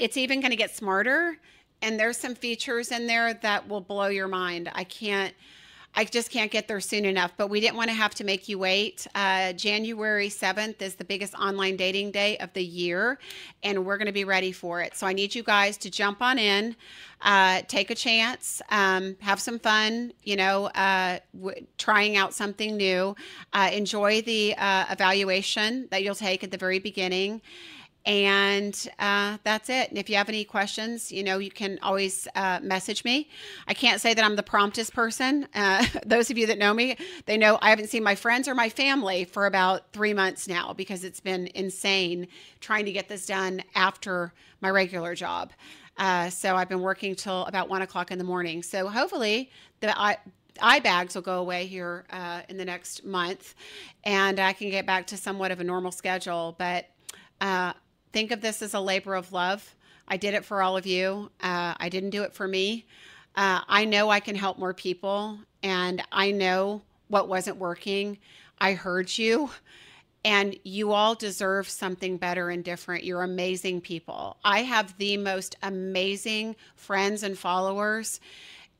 it's 0.00 0.16
even 0.16 0.40
going 0.40 0.50
to 0.50 0.56
get 0.56 0.74
smarter. 0.74 1.36
And 1.82 2.00
there's 2.00 2.16
some 2.16 2.34
features 2.34 2.90
in 2.90 3.06
there 3.06 3.34
that 3.34 3.68
will 3.68 3.80
blow 3.80 4.08
your 4.08 4.28
mind. 4.28 4.70
I 4.74 4.84
can't. 4.84 5.34
I 5.92 6.04
just 6.04 6.30
can't 6.30 6.52
get 6.52 6.68
there 6.68 6.78
soon 6.78 7.04
enough, 7.04 7.32
but 7.36 7.48
we 7.48 7.58
didn't 7.58 7.76
want 7.76 7.88
to 7.90 7.96
have 7.96 8.14
to 8.14 8.24
make 8.24 8.48
you 8.48 8.60
wait. 8.60 9.08
Uh, 9.12 9.52
January 9.54 10.28
7th 10.28 10.80
is 10.80 10.94
the 10.94 11.02
biggest 11.02 11.34
online 11.34 11.76
dating 11.76 12.12
day 12.12 12.38
of 12.38 12.52
the 12.52 12.62
year, 12.62 13.18
and 13.64 13.84
we're 13.84 13.98
going 13.98 14.06
to 14.06 14.12
be 14.12 14.22
ready 14.22 14.52
for 14.52 14.80
it. 14.80 14.94
So 14.94 15.04
I 15.08 15.12
need 15.12 15.34
you 15.34 15.42
guys 15.42 15.76
to 15.78 15.90
jump 15.90 16.22
on 16.22 16.38
in, 16.38 16.76
uh, 17.22 17.62
take 17.66 17.90
a 17.90 17.96
chance, 17.96 18.62
um, 18.70 19.16
have 19.18 19.40
some 19.40 19.58
fun, 19.58 20.12
you 20.22 20.36
know, 20.36 20.66
uh, 20.66 21.18
w- 21.36 21.66
trying 21.76 22.16
out 22.16 22.34
something 22.34 22.76
new. 22.76 23.16
Uh, 23.52 23.70
enjoy 23.72 24.22
the 24.22 24.54
uh, 24.58 24.84
evaluation 24.90 25.88
that 25.90 26.04
you'll 26.04 26.14
take 26.14 26.44
at 26.44 26.52
the 26.52 26.56
very 26.56 26.78
beginning 26.78 27.42
And 28.06 28.88
uh, 28.98 29.36
that's 29.44 29.68
it. 29.68 29.90
And 29.90 29.98
if 29.98 30.08
you 30.08 30.16
have 30.16 30.28
any 30.28 30.44
questions, 30.44 31.12
you 31.12 31.22
know, 31.22 31.38
you 31.38 31.50
can 31.50 31.78
always 31.82 32.26
uh, 32.34 32.58
message 32.62 33.04
me. 33.04 33.28
I 33.68 33.74
can't 33.74 34.00
say 34.00 34.14
that 34.14 34.24
I'm 34.24 34.36
the 34.36 34.42
promptest 34.42 34.94
person. 34.94 35.46
Uh, 35.54 35.84
those 36.06 36.30
of 36.30 36.38
you 36.38 36.46
that 36.46 36.58
know 36.58 36.72
me, 36.72 36.96
they 37.26 37.36
know 37.36 37.58
I 37.60 37.70
haven't 37.70 37.88
seen 37.88 38.02
my 38.02 38.14
friends 38.14 38.48
or 38.48 38.54
my 38.54 38.70
family 38.70 39.24
for 39.24 39.46
about 39.46 39.92
three 39.92 40.14
months 40.14 40.48
now 40.48 40.72
because 40.72 41.04
it's 41.04 41.20
been 41.20 41.48
insane 41.54 42.26
trying 42.60 42.86
to 42.86 42.92
get 42.92 43.08
this 43.08 43.26
done 43.26 43.62
after 43.74 44.32
my 44.62 44.70
regular 44.70 45.14
job. 45.14 45.52
Uh, 45.98 46.30
so 46.30 46.56
I've 46.56 46.68
been 46.68 46.80
working 46.80 47.14
till 47.14 47.44
about 47.44 47.68
one 47.68 47.82
o'clock 47.82 48.10
in 48.10 48.16
the 48.16 48.24
morning. 48.24 48.62
So 48.62 48.88
hopefully 48.88 49.50
the 49.80 49.98
eye, 50.00 50.80
bags 50.80 51.14
will 51.14 51.22
go 51.22 51.38
away 51.38 51.66
here 51.66 52.06
uh, 52.10 52.40
in 52.48 52.56
the 52.56 52.64
next 52.64 53.04
month, 53.04 53.54
and 54.04 54.40
I 54.40 54.54
can 54.54 54.70
get 54.70 54.86
back 54.86 55.06
to 55.08 55.18
somewhat 55.18 55.50
of 55.50 55.60
a 55.60 55.64
normal 55.64 55.92
schedule. 55.92 56.54
But 56.58 56.86
uh, 57.42 57.74
think 58.12 58.30
of 58.30 58.40
this 58.40 58.62
as 58.62 58.74
a 58.74 58.80
labor 58.80 59.14
of 59.14 59.32
love. 59.32 59.74
I 60.08 60.16
did 60.16 60.34
it 60.34 60.44
for 60.44 60.62
all 60.62 60.76
of 60.76 60.86
you. 60.86 61.30
Uh, 61.40 61.74
I 61.78 61.88
didn't 61.88 62.10
do 62.10 62.22
it 62.22 62.34
for 62.34 62.48
me. 62.48 62.86
Uh, 63.36 63.60
I 63.68 63.84
know 63.84 64.10
I 64.10 64.20
can 64.20 64.34
help 64.34 64.58
more 64.58 64.74
people, 64.74 65.38
and 65.62 66.02
I 66.10 66.32
know 66.32 66.82
what 67.08 67.28
wasn't 67.28 67.58
working. 67.58 68.18
I 68.58 68.74
heard 68.74 69.16
you, 69.16 69.50
and 70.24 70.56
you 70.64 70.92
all 70.92 71.14
deserve 71.14 71.68
something 71.68 72.16
better 72.16 72.50
and 72.50 72.64
different. 72.64 73.04
You're 73.04 73.22
amazing 73.22 73.82
people. 73.82 74.36
I 74.44 74.62
have 74.62 74.98
the 74.98 75.16
most 75.16 75.56
amazing 75.62 76.56
friends 76.74 77.22
and 77.22 77.38
followers, 77.38 78.20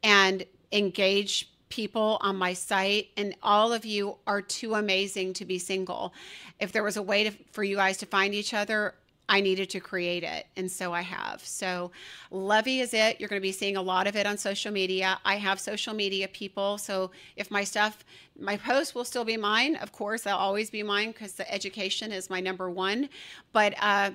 and 0.03 0.45
engage 0.73 1.49
people 1.69 2.19
on 2.21 2.37
my 2.37 2.53
site 2.53 3.09
and 3.17 3.35
all 3.45 3.73
of 3.73 3.87
you 3.87 4.17
are 4.27 4.43
too 4.43 4.75
amazing 4.75 5.33
to 5.33 5.45
be 5.45 5.57
single 5.57 6.13
if 6.59 6.73
there 6.73 6.83
was 6.83 6.97
a 6.97 7.03
way 7.03 7.25
to, 7.25 7.31
for 7.53 7.63
you 7.63 7.77
guys 7.77 7.97
to 7.97 8.07
find 8.07 8.35
each 8.35 8.53
other 8.53 8.93
I 9.31 9.41
needed 9.41 9.71
to 9.71 9.81
create 9.81 10.25
it. 10.25 10.47
And 10.57 10.71
so 10.71 10.93
I 10.93 11.03
have. 11.03 11.41
So 11.45 11.93
Lovey 12.33 12.81
is 12.81 12.93
it. 12.93 13.21
You're 13.21 13.29
going 13.29 13.41
to 13.41 13.49
be 13.49 13.53
seeing 13.53 13.77
a 13.77 13.83
lot 13.83 14.09
of 14.09 14.17
it 14.17 14.27
on 14.27 14.37
social 14.37 14.73
media. 14.73 15.21
I 15.25 15.37
have 15.37 15.61
social 15.61 15.95
media 15.95 16.27
people. 16.27 16.79
So 16.79 17.13
if 17.37 17.49
my 17.49 17.63
stuff, 17.63 18.05
my 18.39 18.57
posts 18.57 18.93
will 18.93 19.05
still 19.05 19.25
be 19.25 19.37
mine. 19.37 19.77
Of 19.77 19.93
course, 19.93 20.23
they'll 20.23 20.37
always 20.37 20.69
be 20.69 20.83
mine 20.83 21.13
because 21.13 21.35
the 21.35 21.51
education 21.51 22.11
is 22.11 22.29
my 22.29 22.41
number 22.41 22.69
one. 22.69 23.09
But, 23.53 23.75
uh, 23.81 24.11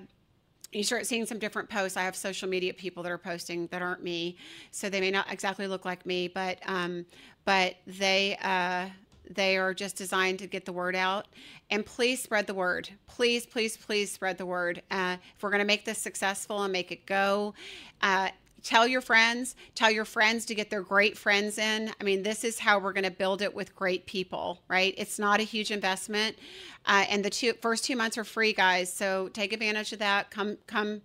you 0.74 0.84
start 0.84 1.06
seeing 1.06 1.26
some 1.26 1.40
different 1.40 1.70
posts. 1.70 1.96
I 1.96 2.02
have 2.04 2.18
social 2.18 2.50
media 2.50 2.74
people 2.74 3.02
that 3.04 3.12
are 3.12 3.18
posting 3.18 3.68
that 3.68 3.82
aren't 3.82 4.04
me, 4.04 4.36
so 4.72 4.90
they 4.90 5.00
may 5.00 5.10
not 5.10 5.32
exactly 5.32 5.68
look 5.68 5.86
like 5.86 6.06
me, 6.06 6.28
but 6.28 6.60
um, 6.66 7.06
but 7.46 7.76
they 7.88 8.36
uh, 8.42 8.88
they 9.30 9.58
are 9.58 9.74
just 9.74 9.96
designed 9.96 10.40
to 10.40 10.48
get 10.48 10.66
the 10.66 10.74
word 10.74 10.96
out. 10.96 11.28
And 11.70 11.86
please 11.86 12.22
spread 12.22 12.48
the 12.48 12.54
word. 12.54 12.90
Please, 13.08 13.46
please, 13.46 13.78
please 13.78 14.12
spread 14.12 14.38
the 14.38 14.46
word. 14.46 14.82
Uh, 14.92 15.18
if 15.36 15.44
we're 15.44 15.50
going 15.50 15.60
to 15.60 15.66
make 15.66 15.86
this 15.86 15.98
successful 15.98 16.64
and 16.64 16.72
make 16.72 16.92
it 16.92 17.06
go, 17.06 17.54
uh, 18.02 18.30
tell 18.64 18.88
your 18.88 19.02
friends, 19.02 19.56
tell 19.76 19.92
your 19.92 20.06
friends 20.06 20.46
to 20.46 20.56
get 20.56 20.70
their 20.70 20.82
great 20.82 21.18
friends 21.18 21.58
in. 21.58 21.92
I 22.00 22.04
mean, 22.04 22.24
this 22.24 22.44
is 22.44 22.60
how 22.60 22.80
we're 22.80 22.94
going 22.94 23.04
to 23.04 23.12
build 23.12 23.42
it 23.42 23.54
with 23.54 23.76
great 23.76 24.06
people, 24.06 24.60
right? 24.68 24.94
It's 24.98 25.20
not 25.20 25.40
a 25.40 25.44
huge 25.44 25.72
investment. 25.72 26.38
Uh, 26.86 27.06
and 27.10 27.24
the 27.24 27.30
two 27.30 27.54
first 27.62 27.86
two 27.86 27.96
months 27.96 28.18
are 28.18 28.24
free, 28.24 28.54
guys. 28.54 28.92
So 28.92 29.30
take 29.30 29.54
advantage 29.54 29.94
of 29.94 30.00
that. 30.00 30.32
Come, 30.32 30.58
come, 30.68 31.02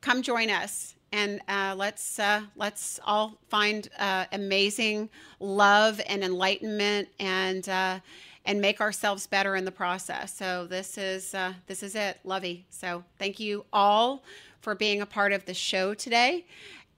come 0.00 0.22
join 0.22 0.50
us 0.50 0.94
and 1.12 1.40
uh, 1.48 1.74
let's 1.76 2.18
uh, 2.18 2.42
let's 2.56 3.00
all 3.04 3.38
find 3.48 3.88
uh, 3.98 4.26
amazing 4.32 5.08
love 5.40 6.00
and 6.06 6.22
enlightenment 6.22 7.08
and 7.18 7.68
uh, 7.68 7.98
and 8.44 8.60
make 8.60 8.80
ourselves 8.80 9.26
better 9.26 9.56
in 9.56 9.64
the 9.64 9.72
process. 9.72 10.34
So 10.34 10.66
this 10.66 10.98
is 10.98 11.34
uh, 11.34 11.54
this 11.66 11.82
is 11.82 11.94
it, 11.94 12.18
Lovey. 12.24 12.64
So 12.70 13.04
thank 13.18 13.40
you 13.40 13.64
all 13.72 14.22
for 14.60 14.74
being 14.74 15.00
a 15.00 15.06
part 15.06 15.32
of 15.32 15.44
the 15.46 15.54
show 15.54 15.94
today, 15.94 16.46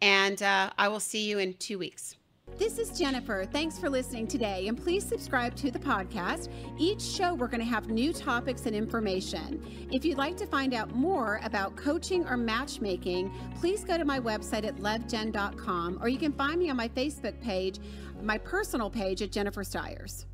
and 0.00 0.42
uh, 0.42 0.70
I 0.78 0.88
will 0.88 1.00
see 1.00 1.28
you 1.28 1.38
in 1.38 1.54
two 1.54 1.78
weeks. 1.78 2.16
This 2.62 2.78
is 2.78 2.96
Jennifer. 2.96 3.44
Thanks 3.44 3.76
for 3.76 3.90
listening 3.90 4.28
today, 4.28 4.68
and 4.68 4.80
please 4.80 5.04
subscribe 5.04 5.56
to 5.56 5.72
the 5.72 5.80
podcast. 5.80 6.48
Each 6.78 7.02
show, 7.02 7.34
we're 7.34 7.48
going 7.48 7.58
to 7.58 7.66
have 7.66 7.90
new 7.90 8.12
topics 8.12 8.66
and 8.66 8.76
information. 8.76 9.88
If 9.90 10.04
you'd 10.04 10.16
like 10.16 10.36
to 10.36 10.46
find 10.46 10.72
out 10.72 10.94
more 10.94 11.40
about 11.42 11.74
coaching 11.74 12.24
or 12.24 12.36
matchmaking, 12.36 13.32
please 13.58 13.82
go 13.82 13.98
to 13.98 14.04
my 14.04 14.20
website 14.20 14.64
at 14.64 14.76
lovejen.com, 14.76 15.98
or 16.00 16.06
you 16.06 16.18
can 16.18 16.32
find 16.34 16.60
me 16.60 16.70
on 16.70 16.76
my 16.76 16.86
Facebook 16.86 17.40
page, 17.40 17.80
my 18.22 18.38
personal 18.38 18.88
page 18.88 19.22
at 19.22 19.32
Jennifer 19.32 19.64
Stiers. 19.64 20.26